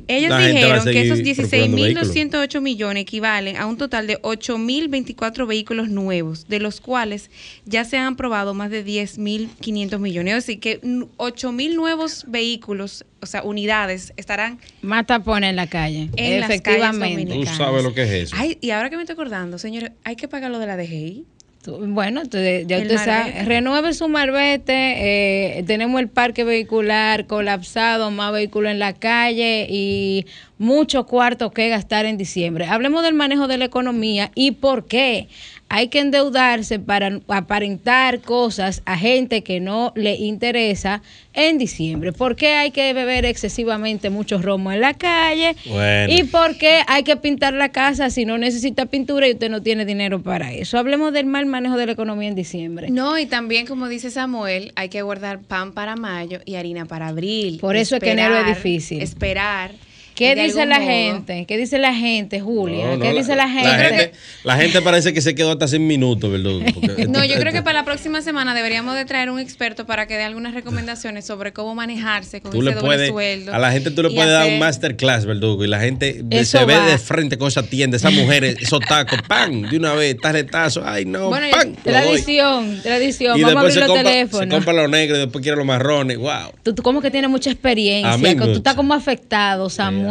[0.08, 5.88] ellos dijeron que esos seguir procurando 16.208 millones equivalen a un total de 8.024 vehículos
[5.88, 7.30] nuevos, de los cuales
[7.64, 10.34] ya se han aprobado más de 10.500 millones.
[10.34, 15.66] Es decir, que mm, 8.000 nuevos vehículos, o sea, unidades, estarán Más tapones en la
[15.66, 16.10] calle.
[16.16, 17.34] En las calles Efectivamente.
[17.34, 18.36] tú sabes lo que es eso.
[18.38, 21.26] Ay, y ahora que me estoy acordando, señores, hay que pagar lo de la DGI.
[21.66, 28.10] Bueno, tú- ya El usted sabe, renueve su marbete, eh, tenemos el parque vehicular colapsado,
[28.10, 30.26] más vehículos en la calle y
[30.58, 32.66] mucho cuarto que gastar en diciembre.
[32.66, 35.28] Hablemos del manejo de la economía y por qué
[35.68, 42.12] hay que endeudarse para aparentar cosas a gente que no le interesa en diciembre.
[42.12, 45.56] ¿Por qué hay que beber excesivamente mucho romo en la calle?
[45.66, 46.12] Bueno.
[46.12, 49.62] Y por qué hay que pintar la casa si no necesita pintura y usted no
[49.62, 50.78] tiene dinero para eso.
[50.78, 52.90] Hablemos del mal manejo de la economía en diciembre.
[52.90, 57.08] No, y también, como dice Samuel, hay que guardar pan para mayo y harina para
[57.08, 57.58] abril.
[57.60, 59.02] Por eso es que enero es difícil.
[59.02, 59.72] Esperar.
[60.14, 60.88] ¿Qué dice la modo.
[60.88, 61.44] gente?
[61.46, 62.86] ¿Qué dice la gente, Julia?
[62.86, 63.68] No, no, ¿Qué dice la gente?
[63.68, 64.12] La gente,
[64.44, 66.52] la gente parece que se quedó hasta 100 minutos, ¿verdad?
[66.72, 69.86] Porque No, yo creo que esto- para la próxima semana deberíamos de traer un experto
[69.86, 73.52] para que dé algunas recomendaciones sobre cómo manejarse con Tú ese le doble puedes, sueldo.
[73.54, 76.64] a la gente tú le puedes dar un masterclass, verdugo, y la gente Eso se
[76.64, 80.82] ve de frente con esa tienda, esas mujeres, esos tacos, pan, de una vez, tarjetazo,
[80.86, 81.46] ay no, Bueno.
[81.82, 83.38] Tradición, tradición.
[83.38, 84.54] Y Vamos a después abrir se los compra, se teléfonos.
[84.54, 86.52] compra los negros y después quiere los marrones, wow.
[86.62, 90.03] Tú, tú como que tienes mucha experiencia, tú estás como afectado, Samuel.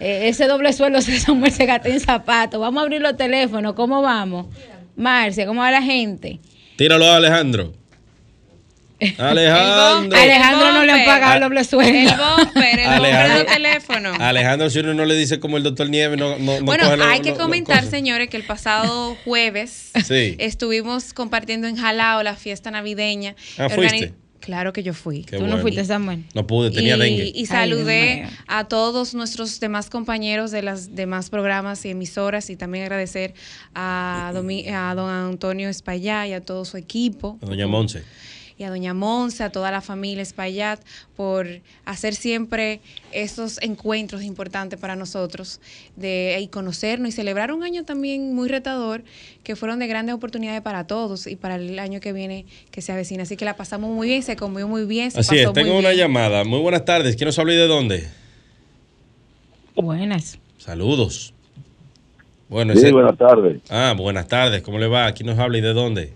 [0.00, 2.60] Eh, ese doble suelo de Samuel se gasta en zapatos.
[2.60, 4.46] Vamos a abrir los teléfonos, ¿cómo vamos?
[4.96, 6.40] Marcia, ¿cómo va la gente?
[6.76, 7.72] Tíralo a Alejandro.
[9.18, 10.16] Alejandro.
[10.18, 11.98] Alejandro no le han pagado el doble sueldo.
[11.98, 14.12] El bumper, el bumper Alejandro- del teléfono.
[14.18, 16.96] Alejandro, si uno no le dice como el doctor Nieves, no, no, no bueno, coge
[16.96, 20.36] lo- hay que lo- comentar, señores, que el pasado jueves Sí.
[20.38, 23.34] estuvimos compartiendo en Jalao la fiesta navideña.
[23.58, 24.14] Ah, fuiste.
[24.46, 25.24] Claro que yo fui.
[25.24, 25.62] Qué Tú no bueno.
[25.62, 26.22] fuiste, Samuel.
[26.32, 27.32] No pude, tenía y, dengue.
[27.34, 32.84] y saludé a todos nuestros demás compañeros de las demás programas y emisoras y también
[32.84, 33.34] agradecer
[33.74, 37.38] a, a don Antonio Espaillá y a todo su equipo.
[37.40, 38.04] Doña Monse.
[38.58, 40.80] Y a doña Monse, a toda la familia Espaillat
[41.14, 41.46] por
[41.84, 42.80] hacer siempre
[43.12, 45.60] estos encuentros importantes para nosotros
[45.96, 49.04] de y conocernos y celebrar un año también muy retador
[49.44, 52.92] que fueron de grandes oportunidades para todos y para el año que viene que se
[52.92, 53.24] avecina.
[53.24, 55.54] Así que la pasamos muy bien, se comió muy bien, se Así pasó es, muy
[55.54, 56.00] tengo una bien.
[56.00, 56.44] llamada.
[56.44, 57.14] Muy buenas tardes.
[57.16, 58.08] ¿Quién nos habla y de dónde?
[59.74, 60.38] Buenas.
[60.58, 61.34] Saludos.
[62.48, 63.60] Bueno, Sí, ese- buenas tardes.
[63.68, 64.62] Ah, buenas tardes.
[64.62, 65.12] ¿Cómo le va?
[65.12, 66.12] ¿Quién nos habla y de dónde?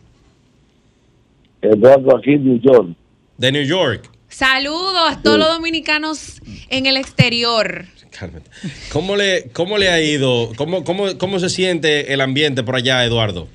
[1.63, 2.97] Eduardo aquí en New York.
[3.39, 4.11] De New York.
[4.29, 7.85] Saludos a todos los dominicanos en el exterior.
[8.17, 8.51] Cálmate.
[8.93, 10.51] ¿Cómo le, cómo le ha ido?
[10.57, 13.49] ¿Cómo, cómo, ¿Cómo se siente el ambiente por allá, Eduardo?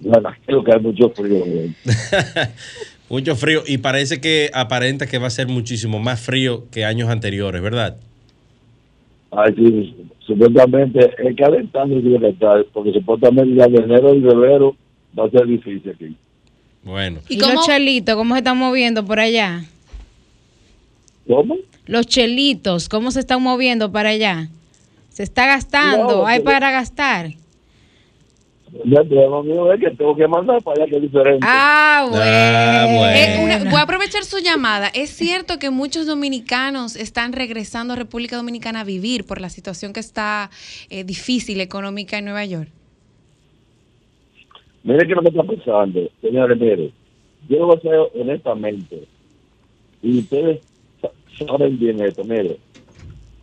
[0.00, 1.44] Bueno, creo que hay mucho frío.
[3.10, 7.08] Mucho frío y parece que aparenta que va a ser muchísimo más frío que años
[7.08, 7.96] anteriores, ¿verdad?
[9.32, 12.18] Ay, sí, supuestamente es calentando y
[12.72, 14.76] porque supuestamente ya de enero y febrero
[15.18, 16.16] va a ser difícil aquí.
[16.82, 17.20] Bueno.
[17.28, 19.64] ¿Y, ¿Y cómo- los chelitos, cómo se están moviendo por allá?
[21.26, 21.56] ¿Cómo?
[21.86, 24.48] Los chelitos, ¿cómo se están moviendo para allá?
[25.10, 26.18] ¿Se está gastando?
[26.18, 27.32] No, ¿Hay para gastar?
[28.72, 31.40] Problema mío es que tengo que mandar para allá, que es diferente.
[31.48, 32.24] Ah, bueno.
[32.24, 33.06] Ah, bueno.
[33.16, 34.86] Eh, una- voy a aprovechar su llamada.
[34.94, 39.92] Es cierto que muchos dominicanos están regresando a República Dominicana a vivir por la situación
[39.92, 40.50] que está
[40.88, 42.70] eh, difícil económica en Nueva York.
[44.82, 46.90] Mire que lo que está pasando, señores, mire,
[47.48, 49.04] yo lo voy a hacer honestamente,
[50.02, 50.60] y ustedes
[51.00, 51.12] sa-
[51.46, 52.56] saben bien esto, mire,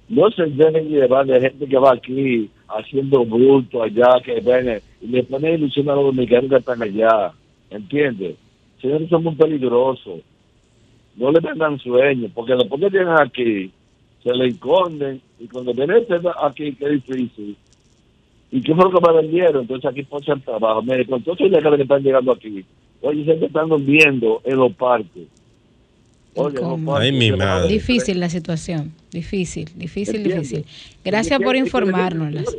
[0.10, 5.08] no se deben llevar de gente que va aquí haciendo bruto allá, que ven y
[5.08, 7.34] le ponen ilusión a los dominicanos que están allá.
[7.70, 8.36] ¿Entiendes?
[8.82, 10.22] Señores, son muy peligrosos.
[11.16, 13.72] No le vendan sueños, porque después que llegan aquí,
[14.24, 16.04] se le esconden y cuando vienen
[16.42, 17.58] aquí, qué difícil.
[18.52, 19.62] ¿Y qué fue lo que me vendieron?
[19.64, 20.82] Entonces aquí puse el trabajo.
[20.82, 22.64] Mire, con todos los ilegales que están llegando aquí,
[23.02, 25.28] oye, se están durmiendo en los parques.
[26.36, 26.92] Oye, en los ¿Cómo?
[26.94, 27.68] parques, Ay, mi madre.
[27.68, 30.50] Difícil la situación, difícil, difícil, ¿Entiendes?
[30.50, 30.98] difícil.
[31.04, 32.58] Gracias por Es que- es que le venden- informarnos.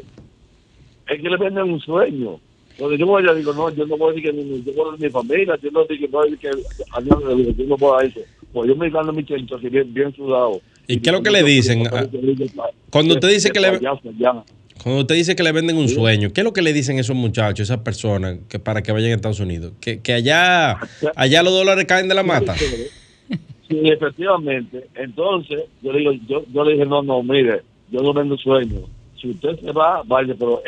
[1.09, 2.41] Es que le venden un sueño.
[2.77, 4.95] Cuando yo voy allá, digo, no, yo no voy a decir que mi, yo voy
[4.95, 8.21] a mi familia, yo no digo no, que yo no voy a eso.
[8.53, 10.61] Pues yo me gano mi chelito así bien, bien sudado.
[10.87, 11.85] ¿Y qué es lo que le dicen?
[12.91, 13.79] Cuando usted dice que le-
[14.83, 17.17] Cuando usted dice que le venden un sueño, ¿qué es lo que le dicen esos
[17.17, 19.73] muchachos, esas personas, que para que vayan a Estados Unidos?
[19.81, 20.79] Que, que allá,
[21.17, 22.55] allá los dólares caen de la mata.
[22.57, 24.87] Sí, efectivamente.
[24.95, 28.83] Entonces, yo le digo, yo, yo le dije, no, no, mire, yo no vendo sueños.
[29.21, 30.63] Si usted se va, vaya, pero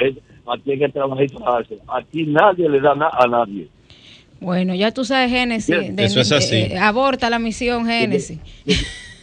[0.52, 1.78] aquí hay que trabajar y trabajarse.
[1.88, 3.68] Aquí nadie le da nada a nadie.
[4.40, 5.96] Bueno, ya tú sabes, Génesis.
[5.96, 6.56] De- eso es de- así.
[6.56, 8.38] eh, aborta la misión, Génesis.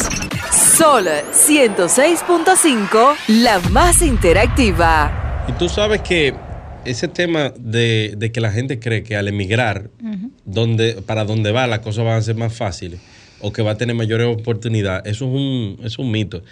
[0.77, 5.45] Sol 106.5, la más interactiva.
[5.49, 6.35] Y tú sabes que
[6.85, 9.91] ese tema de, de que la gente cree que al emigrar,
[10.45, 13.01] donde, para donde va las cosas van a ser más fáciles
[13.41, 16.43] o que va a tener mayores oportunidades, eso es un, es un mito.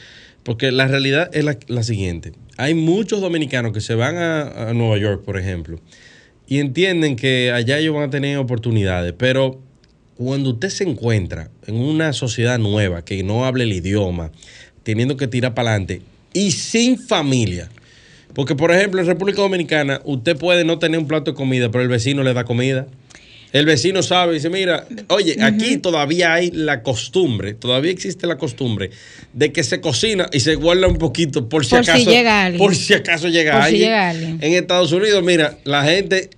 [0.43, 2.33] Porque la realidad es la, la siguiente.
[2.57, 5.81] Hay muchos dominicanos que se van a, a Nueva York, por ejemplo,
[6.47, 9.61] y entienden que allá ellos van a tener oportunidades, pero
[10.17, 14.31] cuando usted se encuentra en una sociedad nueva que no hable el idioma,
[14.83, 17.69] teniendo que tirar para adelante y sin familia,
[18.37, 21.83] porque, por ejemplo, en República Dominicana, usted puede no tener un plato de comida, pero
[21.83, 22.87] el vecino le da comida.
[23.53, 28.37] El vecino sabe y dice, mira, oye, aquí todavía hay la costumbre, todavía existe la
[28.37, 28.91] costumbre
[29.33, 32.11] de que se cocina y se guarda un poquito por si Por si acaso.
[32.11, 32.59] llega alguien.
[32.59, 33.83] Por si acaso llega Por si alguien.
[33.83, 34.39] llega alguien.
[34.43, 36.29] En Estados Unidos, mira, la gente,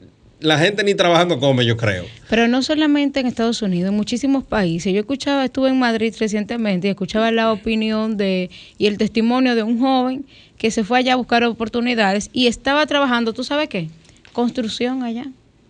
[0.41, 2.05] la gente ni trabajando come, yo creo.
[2.29, 4.93] Pero no solamente en Estados Unidos, en muchísimos países.
[4.93, 9.63] Yo escuchaba, estuve en Madrid recientemente y escuchaba la opinión de y el testimonio de
[9.65, 10.25] un joven
[10.57, 13.89] que se fue allá a buscar oportunidades y estaba trabajando, ¿tú sabes qué?
[14.33, 15.27] Construcción allá.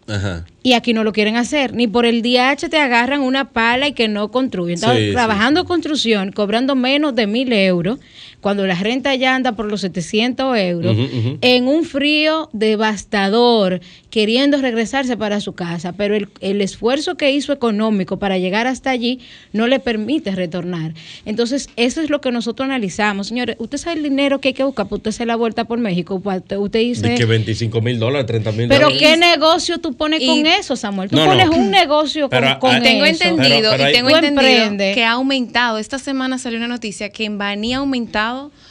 [0.09, 0.45] Ajá.
[0.63, 1.75] Y aquí no lo quieren hacer.
[1.75, 4.75] Ni por el DH te agarran una pala y que no construyen.
[4.75, 7.99] Están Sí, sí, trabajando construcción, cobrando menos de mil euros,
[8.41, 10.97] cuando la renta ya anda por los 700 euros,
[11.41, 15.93] en un frío devastador, queriendo regresarse para su casa.
[15.93, 19.21] Pero el, el esfuerzo que hizo económico para llegar hasta allí
[19.53, 20.95] no le permite retornar.
[21.25, 23.29] Entonces, eso es lo que nosotros analizamos.
[23.29, 25.79] Señores, usted sabe el dinero que hay que buscar para usted hacer la vuelta por
[25.79, 26.15] México.
[26.25, 29.01] Usted, dice, De que 25 mil dólares, 30 mil pero dólares.
[29.09, 31.11] ¿qué negocio tú pones y- con eso, Samuel?
[31.11, 31.31] Tú No, no.
[31.33, 33.25] pones un negocio con, Pero, con ah, Tengo eso.
[33.25, 35.79] entendido Pero- pero y tengo entendido que ha aumentado.
[35.79, 38.28] Esta semana salió una noticia que en Baní ha aumentado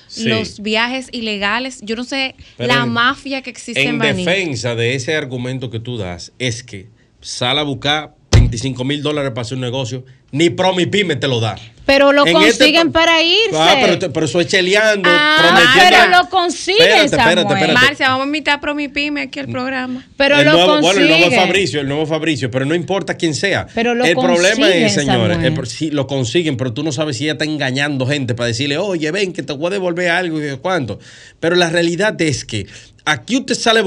[0.08, 0.30] Sí.
[0.30, 1.80] los viajes ilegales.
[1.82, 4.26] Yo no sé Pero la en- mafia que existe en, En Baní.
[4.26, 6.88] defensa de ese argumento que tú das, es que
[7.22, 11.56] sal a buscar 25 mil dólares para hacer un negocio, ni Promipyme te lo da.
[11.86, 13.50] Pero lo En este consiguen pa- para irse.
[13.54, 15.98] Ah, pero, pero eso es cheleando, Ah, prometiendo.
[16.12, 17.58] pero lo consiguen, Espérate, espérate, Samuel.
[17.62, 17.86] espérate.
[17.86, 20.06] Marcia, vamos a invitar a Promipyme aquí al programa.
[20.18, 21.40] Pero el lo nuevo, bueno, el nuevo consiguen.
[21.48, 23.68] Fabricio, el nuevo Fabricio, pero no importa quién sea.
[23.74, 27.16] Pero lo el problema es, consiguen, señores, el sí, lo consiguen, pero tú no sabes
[27.16, 30.44] si ella está engañando gente para decirle, oye, ven, que te voy a devolver algo
[30.44, 31.00] y cuánto.
[31.40, 32.68] Pero la realidad es que
[33.08, 33.84] aquí usted sale a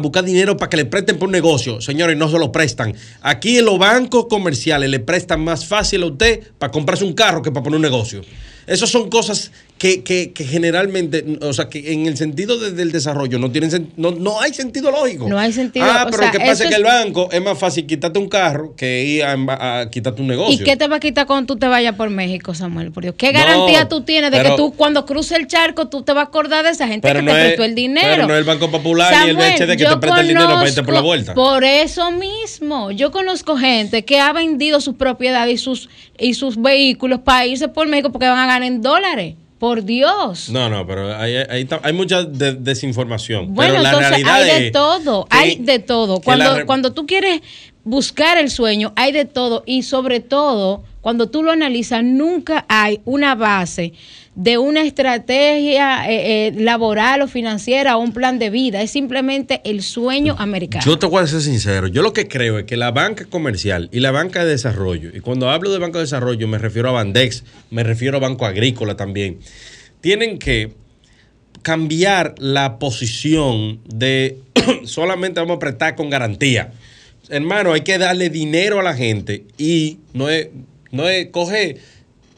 [0.00, 1.80] buscar, a dinero para que le presten por un negocio.
[1.80, 2.94] Señores, no se lo prestan.
[3.22, 7.42] Aquí en los bancos comerciales le prestan más fácil a usted para comprarse un carro
[7.42, 8.22] que para poner un negocio.
[8.66, 12.92] Esas son cosas que, que, que generalmente, o sea, que en el sentido de- del
[12.92, 15.28] desarrollo no tienen no, no hay sentido lógico.
[15.28, 17.42] No hay sentido, Ah, o pero sea, lo que pasa es que el banco es
[17.42, 20.54] más fácil quitarte un carro que ir a, a quitarte un negocio.
[20.54, 22.90] ¿Y qué te va a quitar cuando tú te vayas por México, Samuel?
[22.90, 23.16] Por Dios.
[23.18, 26.12] ¿Qué No, garantía tú tienes de pero- que tú cuando cruces el charco tú te
[26.12, 28.06] vas a acordar de esa gente que no te es- prestó el dinero?
[28.10, 30.46] pero no es el Banco Popular ni el Samuel, BHD que te presta el dinero
[30.54, 31.34] para irte por la vuelta.
[31.34, 35.88] Por eso mismo, yo conozco gente que ha vendido sus propiedades y sus,
[36.18, 39.34] y sus vehículos para irse por México porque van a ganar en dólares.
[39.58, 40.50] Por Dios.
[40.50, 43.54] No, no, pero hay, hay, hay- mucha de- desinformación.
[43.54, 46.16] Bueno, pero la entonces realidad hay de es todo, hay de todo.
[46.16, 47.40] la Cuando, cuando tú quieres
[47.86, 49.62] buscar el sueño, hay de todo.
[49.64, 53.92] Y sobre todo, cuando tú lo analizas, nunca hay una base
[54.34, 58.82] de una estrategia eh, eh, laboral o financiera o un plan de vida.
[58.82, 60.84] Es simplemente el sueño americano.
[60.84, 61.86] Yo te voy a ser sincero.
[61.86, 65.20] Yo lo que creo es que la banca comercial y la banca de desarrollo, y
[65.20, 68.96] cuando hablo de banca de desarrollo me refiero a Bandex, me refiero a Banco Agrícola
[68.96, 69.38] también,
[70.00, 70.74] tienen que
[71.62, 74.40] cambiar la posición de
[74.84, 76.72] solamente vamos a prestar con garantía.
[77.28, 80.48] Hermano, hay que darle dinero a la gente y no es,
[80.92, 81.76] no es coge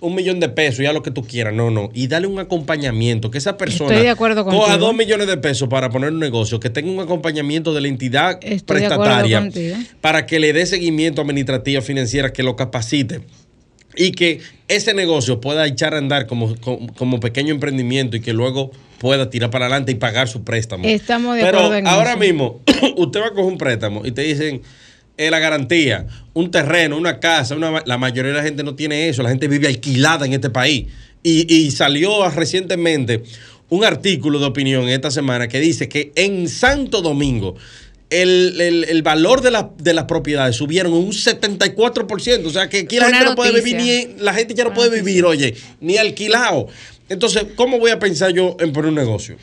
[0.00, 3.30] un millón de pesos, ya lo que tú quieras, no, no, y dale un acompañamiento,
[3.30, 6.60] que esa persona Estoy de acuerdo coja dos millones de pesos para poner un negocio,
[6.60, 9.50] que tenga un acompañamiento de la entidad Estoy prestataria
[10.00, 13.22] para que le dé seguimiento administrativo financiera, que lo capacite
[13.98, 18.32] y que ese negocio pueda echar a andar como, como, como pequeño emprendimiento y que
[18.32, 20.84] luego pueda tirar para adelante y pagar su préstamo.
[20.86, 22.18] Estamos de Pero acuerdo en ahora eso.
[22.20, 22.60] mismo,
[22.96, 24.62] usted va a coger un préstamo y te dicen
[25.16, 29.08] eh, la garantía, un terreno, una casa, una- la mayoría de la gente no tiene
[29.08, 30.86] eso, la gente vive alquilada en este país.
[31.22, 33.22] Y, y salió recientemente
[33.70, 37.56] un artículo de opinión esta semana que dice que en Santo Domingo
[38.10, 42.46] el, el- el valor de, la- de las propiedades subieron un 74%.
[42.46, 44.72] O sea que aquí la Una gente no puede vivir ni, la gente ya no
[44.74, 46.68] puede vivir, oye, ni alquilado.
[47.08, 49.36] Entonces, ¿cómo voy a pensar yo en poner un negocio?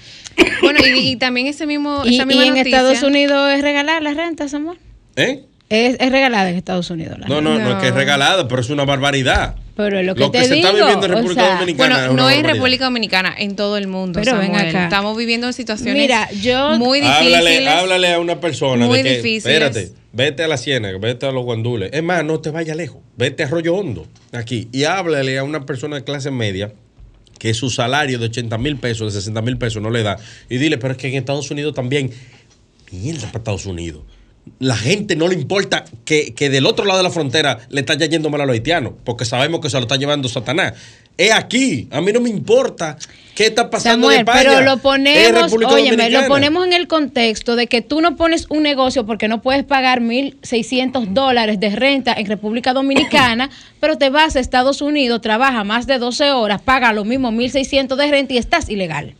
[0.61, 3.61] Bueno, y, y también ese mismo, y, esa y misma en noticia- Estados Unidos es
[3.61, 4.77] regalar la renta, Samuel.
[5.15, 5.43] ¿Eh?
[5.69, 7.17] Es, es regalada en Estados Unidos.
[7.19, 7.49] La No, renta.
[7.51, 7.97] no, no, es que es No.
[7.99, 9.55] regalada, pero es una barbaridad.
[9.75, 11.95] Pero es lo que Lo que te se está viviendo en o República sea, Dominicana.
[11.95, 12.53] Bueno, una no en barbaridad.
[12.53, 14.21] República Dominicana, en todo el mundo.
[14.23, 14.85] Pero ven acá.
[14.85, 17.35] Estamos viviendo situaciones Mira, yo- muy difíciles.
[17.35, 19.45] Háblale, háblale a una persona Muy de que, difíciles.
[19.45, 21.89] espérate, vete a la ciénaga, vete a los guandules.
[21.91, 25.65] Es más, no te vayas lejos, vete a Arroyo Hondo, aquí, y háblale a una
[25.65, 26.71] persona de clase media
[27.37, 30.17] que su salario de 80 mil pesos, de 60 mil pesos no le da,
[30.49, 32.11] y dile, pero es que en Estados Unidos también,
[32.91, 34.03] mierda para Estados Unidos.
[34.59, 37.95] La gente no le importa que, que del otro lado de la frontera le está
[37.95, 40.73] yendo mal a los haitianos, porque sabemos que se lo está llevando Satanás.
[41.17, 42.97] Es aquí, a mí no me importa
[43.35, 44.57] qué está pasando en Samuel, España.
[44.57, 48.63] pero lo ponemos, óyeme, lo ponemos en el contexto de que tú no pones un
[48.63, 54.35] negocio porque no puedes pagar 1.600 dólares de renta en República Dominicana, pero te vas
[54.35, 58.37] a Estados Unidos, trabaja más de 12 horas, paga lo mismo 1.600 de renta y
[58.37, 59.15] estás ilegal.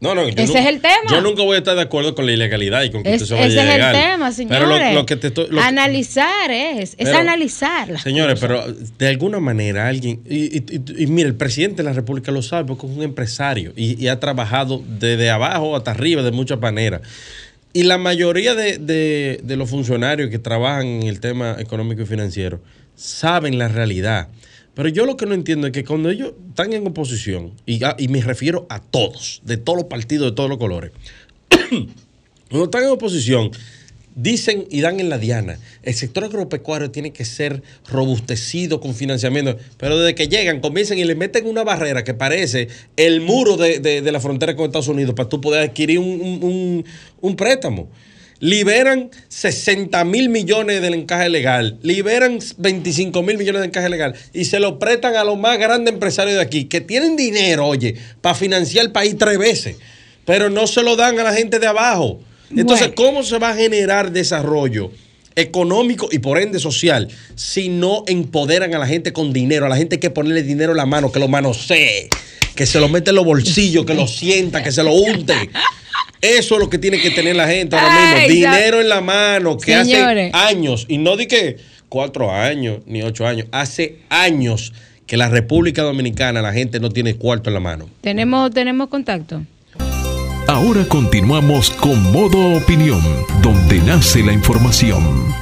[0.00, 1.10] No, no, yo Ese es el tema.
[1.10, 3.34] Yo nunca voy a estar de acuerdo con la ilegalidad y con que Es- usted
[3.36, 4.58] se ese vaya es el tema, señores.
[4.60, 7.88] Pero lo, lo que te estoy- lo- analizar es, es Pero, analizar.
[7.88, 8.64] las Señores, cosas.
[8.66, 12.30] pero de alguna manera alguien, y, y, y- y mire, el presidente de la República
[12.30, 16.30] lo sabe porque es un empresario y, y ha trabajado desde abajo hasta arriba de
[16.30, 17.00] muchas maneras.
[17.72, 22.06] Y la mayoría de, de- de los funcionarios que trabajan en el tema económico y
[22.06, 22.60] financiero
[22.94, 24.28] saben la realidad.
[24.78, 27.96] Pero yo lo que no entiendo es que cuando ellos están en oposición, y, a-
[27.98, 30.92] y me refiero a todos, de todos los partidos, de todos los colores,
[32.48, 33.50] cuando están en oposición,
[34.14, 39.56] dicen y dan en la diana, el sector agropecuario tiene que ser robustecido con financiamiento,
[39.78, 43.80] pero desde que llegan, comienzan y le meten una barrera que parece el muro de,
[43.80, 46.84] de- la frontera con Estados Unidos para tú poder adquirir un- un-
[47.20, 47.88] un préstamo.
[48.40, 54.44] Liberan 60 mil millones del encaje legal, liberan 25 mil millones del encaje legal y
[54.44, 58.36] se lo prestan a los más grandes empresarios de aquí, que tienen dinero, oye, para
[58.36, 59.76] financiar el país tres veces,
[60.24, 62.20] pero no se lo dan a la gente de abajo.
[62.50, 62.94] Entonces, Bueno.
[62.94, 64.92] ¿cómo se va a generar desarrollo
[65.34, 69.66] económico y por ende social si no empoderan a la gente con dinero?
[69.66, 72.08] A la gente hay que ponerle dinero en la mano, que lo manosee,
[72.54, 75.34] que se lo mete en los bolsillos, que lo sienta, que se lo unte.
[76.20, 78.16] Eso es lo que tiene que tener la gente ahora mismo.
[78.18, 80.32] Ay, dinero en la mano, que Señores.
[80.34, 81.56] hace años, y no di que
[81.88, 84.72] cuatro años ni ocho años, hace años
[85.06, 87.88] que la República Dominicana la gente no tiene cuarto en la mano.
[88.00, 89.42] Tenemos, tenemos contacto.
[90.48, 93.02] Ahora continuamos con Modo Opinión,
[93.42, 95.34] donde nace la información.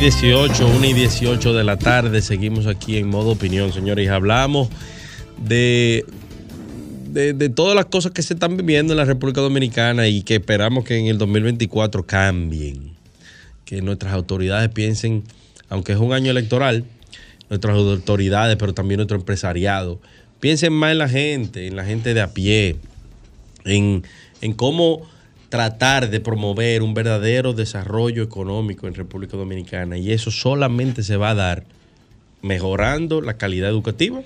[0.00, 4.68] 18, 1 y 18 de la tarde, seguimos aquí en modo opinión, señores, y hablamos
[5.36, 6.06] de,
[7.12, 10.36] de, de todas las cosas que se están viviendo en la República Dominicana y que
[10.36, 12.94] esperamos que en el 2024 cambien,
[13.64, 15.24] que nuestras autoridades piensen,
[15.68, 16.84] aunque es un año electoral,
[17.48, 20.00] nuestras autoridades, pero también nuestro empresariado.
[20.38, 22.76] Piensen más en la gente, en la gente de a pie,
[23.64, 24.04] en,
[24.40, 25.06] en cómo
[25.50, 29.98] tratar de promover un verdadero desarrollo económico en República Dominicana.
[29.98, 31.64] Y eso solamente se va a dar
[32.40, 34.22] mejorando la calidad educativa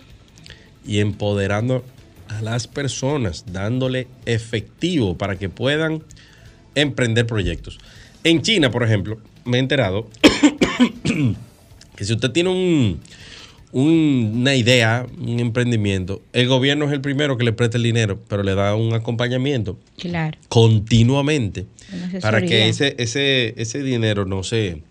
[0.86, 1.82] y empoderando
[2.28, 6.02] a las personas, dándole efectivo para que puedan
[6.74, 7.78] emprender proyectos.
[8.24, 10.08] En China, por ejemplo, me he enterado
[11.96, 13.00] que si usted tiene un,
[13.72, 18.20] un- una idea, un emprendimiento, el gobierno es el primero que le presta el dinero,
[18.28, 20.38] pero le da un acompañamiento Claro.
[20.48, 21.66] continuamente
[22.20, 24.82] para que ese, ese, ese dinero no se,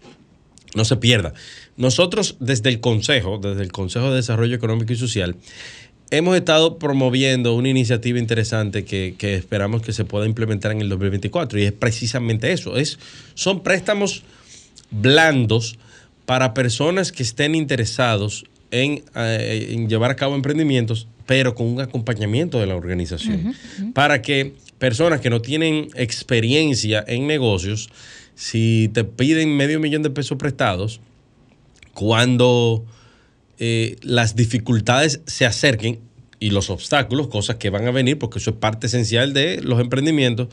[0.76, 1.34] no se pierda.
[1.76, 5.36] Nosotros desde el Consejo, desde el Consejo de Desarrollo Económico y Social,
[6.18, 10.89] hemos estado promoviendo una iniciativa interesante que, que esperamos que se pueda implementar en el
[10.89, 12.78] 2024 y es precisamente eso.
[12.78, 12.99] Es,
[13.34, 14.24] son préstamos
[14.91, 15.80] blandos
[16.28, 21.82] para personas que estén interesados en, eh, en llevar a cabo emprendimientos, pero con un
[21.82, 23.55] acompañamiento de la organización.
[23.95, 27.89] Para que personas que no tienen experiencia en negocios,
[28.36, 30.99] si te piden medio millón de pesos prestados,
[31.95, 32.86] cuando
[33.60, 35.99] eh, las dificultades se acerquen
[36.39, 39.80] y los obstáculos, cosas que van a venir, porque eso es parte esencial de los
[39.80, 40.49] emprendimientos,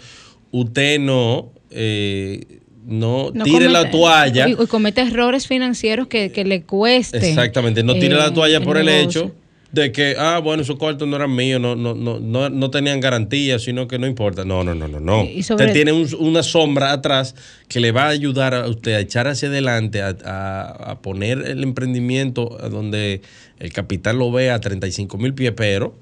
[0.53, 4.49] usted no, eh, no, No tire la toalla.
[4.49, 7.19] Y, y comete errores financieros que, que le cueste.
[7.19, 9.35] Exactamente, no tire eh, la toalla por el hecho
[9.73, 12.99] de que, ah, bueno, esos cuartos no eran míos, no, no, no, no, no tenían
[13.01, 14.45] garantía, sino que no importa.
[14.45, 15.23] No, no, no, no, no.
[15.55, 17.35] Usted tiene un- una sombra atrás
[17.69, 21.39] que le va a ayudar a usted a echar hacia adelante, a, a- a poner
[21.47, 23.23] el emprendimiento donde
[23.61, 25.95] el capital lo vea a 35 mil pies, pero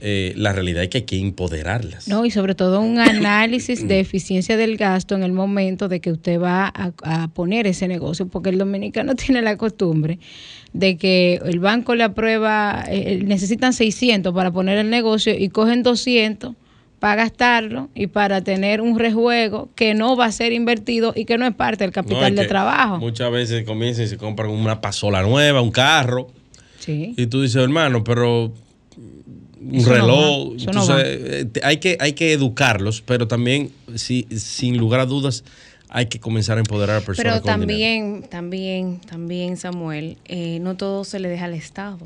[0.00, 2.08] eh, la realidad es que hay que empoderarlas.
[2.08, 6.12] No, y sobre todo un análisis de eficiencia del gasto en el momento de que
[6.12, 10.18] usted va a, a poner ese negocio, porque el dominicano tiene la costumbre
[10.74, 15.82] de que el banco le aprueba, eh, necesitan 600 para poner el negocio y cogen
[15.82, 16.54] 200
[16.98, 21.38] para gastarlo y para tener un rejuego que no va a ser invertido y que
[21.38, 22.98] no es parte del capital de trabajo.
[22.98, 26.28] Muchas veces comienzan y se compran una pasola nueva, un carro.
[26.78, 27.14] Sí.
[27.16, 28.52] Y tú dices, hermano, pero
[29.64, 30.08] un no reloj.
[30.08, 31.02] no entonces, va.
[31.04, 35.44] eh, hay, que, hay que educarlos, pero también, sí, sin lugar a dudas,
[35.88, 37.34] hay que comenzar a empoderar a personas.
[37.34, 37.60] Pero con dinero.
[37.60, 41.98] también, también, también, Samuel, eh, no todo se le deja al Estado.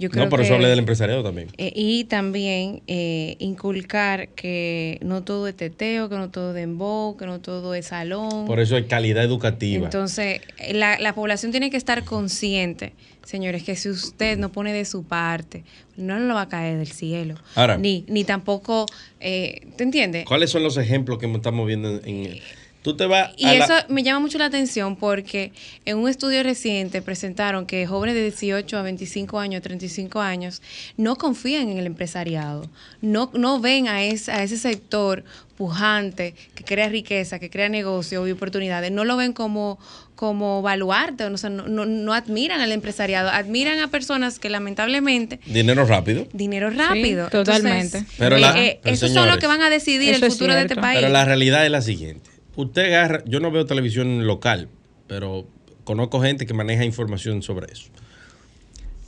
[0.00, 1.48] Yo creo No, por que, eso hablé del empresariado también.
[1.58, 7.16] eh, y también eh, inculcar que no todo es teteo, que no todo es dembow,
[7.16, 8.46] que no todo es salón.
[8.46, 9.84] Por eso hay calidad educativa.
[9.86, 10.40] Entonces,
[10.72, 12.92] la, la población tiene que estar consciente,
[13.24, 15.64] señores, que si usted no pone de su parte,
[15.96, 17.34] no lo va a caer del cielo.
[17.56, 18.86] Ahora- ni, ni tampoco,
[19.18, 20.24] eh, ¿te entiendes?
[20.26, 22.38] ¿Cuáles son los ejemplos que estamos viendo en, en-
[22.82, 25.52] Tú te vas Y a la- eso me llama mucho la atención porque
[25.84, 30.62] en un estudio reciente presentaron que jóvenes de 18 a 25 años, 35 años,
[30.96, 32.70] no confían en el empresariado,
[33.02, 35.24] no, no ven a, ese- a ese sector
[35.56, 39.78] pujante que crea riqueza, que crea negocio y oportunidades, no lo ven como
[40.14, 45.38] como baluarte, o sea, no, no, no admiran al empresariado, admiran a personas que lamentablemente
[45.46, 46.26] Dinero rápido.
[46.32, 47.28] dinero rápido.
[47.28, 47.98] totalmente.
[47.98, 50.32] Entonces, Pero la- eh, pero esos son los señores, que van a decidir Eso el
[50.32, 50.98] es futuro de este país.
[50.98, 52.30] Pero la realidad es la siguiente.
[52.58, 54.68] Usted agarra, yo no veo televisión local,
[55.06, 55.46] pero
[55.84, 57.84] conozco gente que maneja información sobre eso.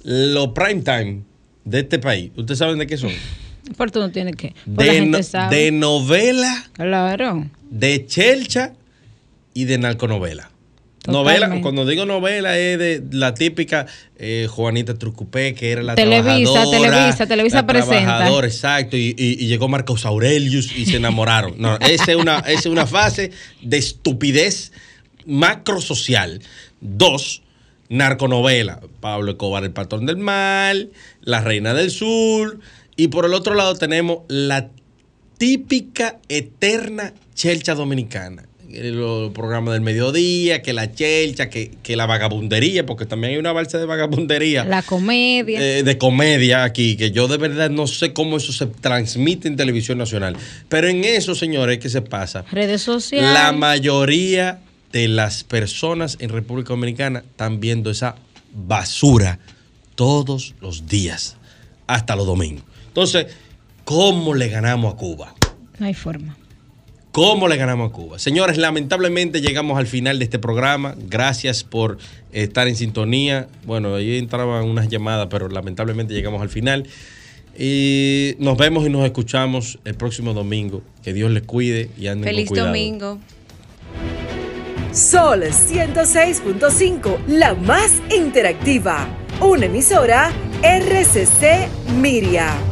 [0.05, 1.23] Los prime time
[1.65, 3.11] de este país, ¿ustedes saben de qué son?
[3.77, 4.55] Pero tú no tienes que.
[4.67, 5.57] la De, gente no- sabe.
[5.57, 7.51] de novela, Claro.
[7.71, 8.73] de chelcha
[9.53, 10.51] y de narconovela.
[11.03, 11.41] Totalmente.
[11.47, 13.87] Novela, cuando digo novela es de la típica
[14.19, 16.91] eh, Juanita Trucupé, que era la Televisa, trabajadora.
[16.91, 18.39] Televisa, Televisa la presenta.
[18.45, 21.55] exacto, y, y- y llegó Marcos Aurelius y se enamoraron.
[21.57, 23.31] No, esa es una, esa es una fase
[23.63, 24.73] de estupidez
[25.25, 26.41] macrosocial.
[26.83, 27.43] Dos,
[27.89, 28.81] narconovela.
[29.01, 30.91] Pablo Escobar, el patrón del mal,
[31.23, 32.59] la reina del sur.
[32.97, 34.69] Y por el otro lado tenemos la
[35.39, 38.45] típica, eterna chelcha dominicana.
[38.73, 43.53] El programa del mediodía, que la chelcha, que, que la vagabundería, porque también hay una
[43.53, 44.65] balsa de vagabundería.
[44.65, 45.61] La comedia.
[45.61, 49.57] eh, de comedia aquí, que yo de verdad no sé cómo eso se transmite en
[49.57, 50.37] televisión nacional.
[50.69, 52.45] Pero en eso, señores, ¿qué se pasa?
[52.53, 53.33] redes sociales.
[53.33, 54.61] La mayoría
[54.93, 58.17] de las personas en República Dominicana están viendo esa
[58.53, 59.39] basura
[59.95, 61.37] todos los días,
[61.87, 62.65] hasta los domingos.
[62.89, 63.27] Entonces,
[63.85, 65.35] ¿cómo le ganamos a Cuba?
[65.79, 66.37] No hay forma.
[67.13, 68.19] ¿Cómo le ganamos a Cuba?
[68.21, 70.95] Señores, lamentablemente llegamos al final de este programa.
[71.09, 71.99] Gracias por
[72.33, 73.49] estar en sintonía.
[73.65, 76.87] Bueno, ahí entraban unas llamadas, pero lamentablemente llegamos al final.
[77.59, 80.83] Y nos vemos y nos escuchamos el próximo domingo.
[81.03, 82.69] Que Dios les cuide y anden Feliz con cuidado.
[82.69, 83.19] domingo.
[84.93, 89.09] Sol 106.5, la más interactiva.
[89.41, 90.31] una emisora
[90.63, 91.69] RCC
[92.01, 92.70] Miria.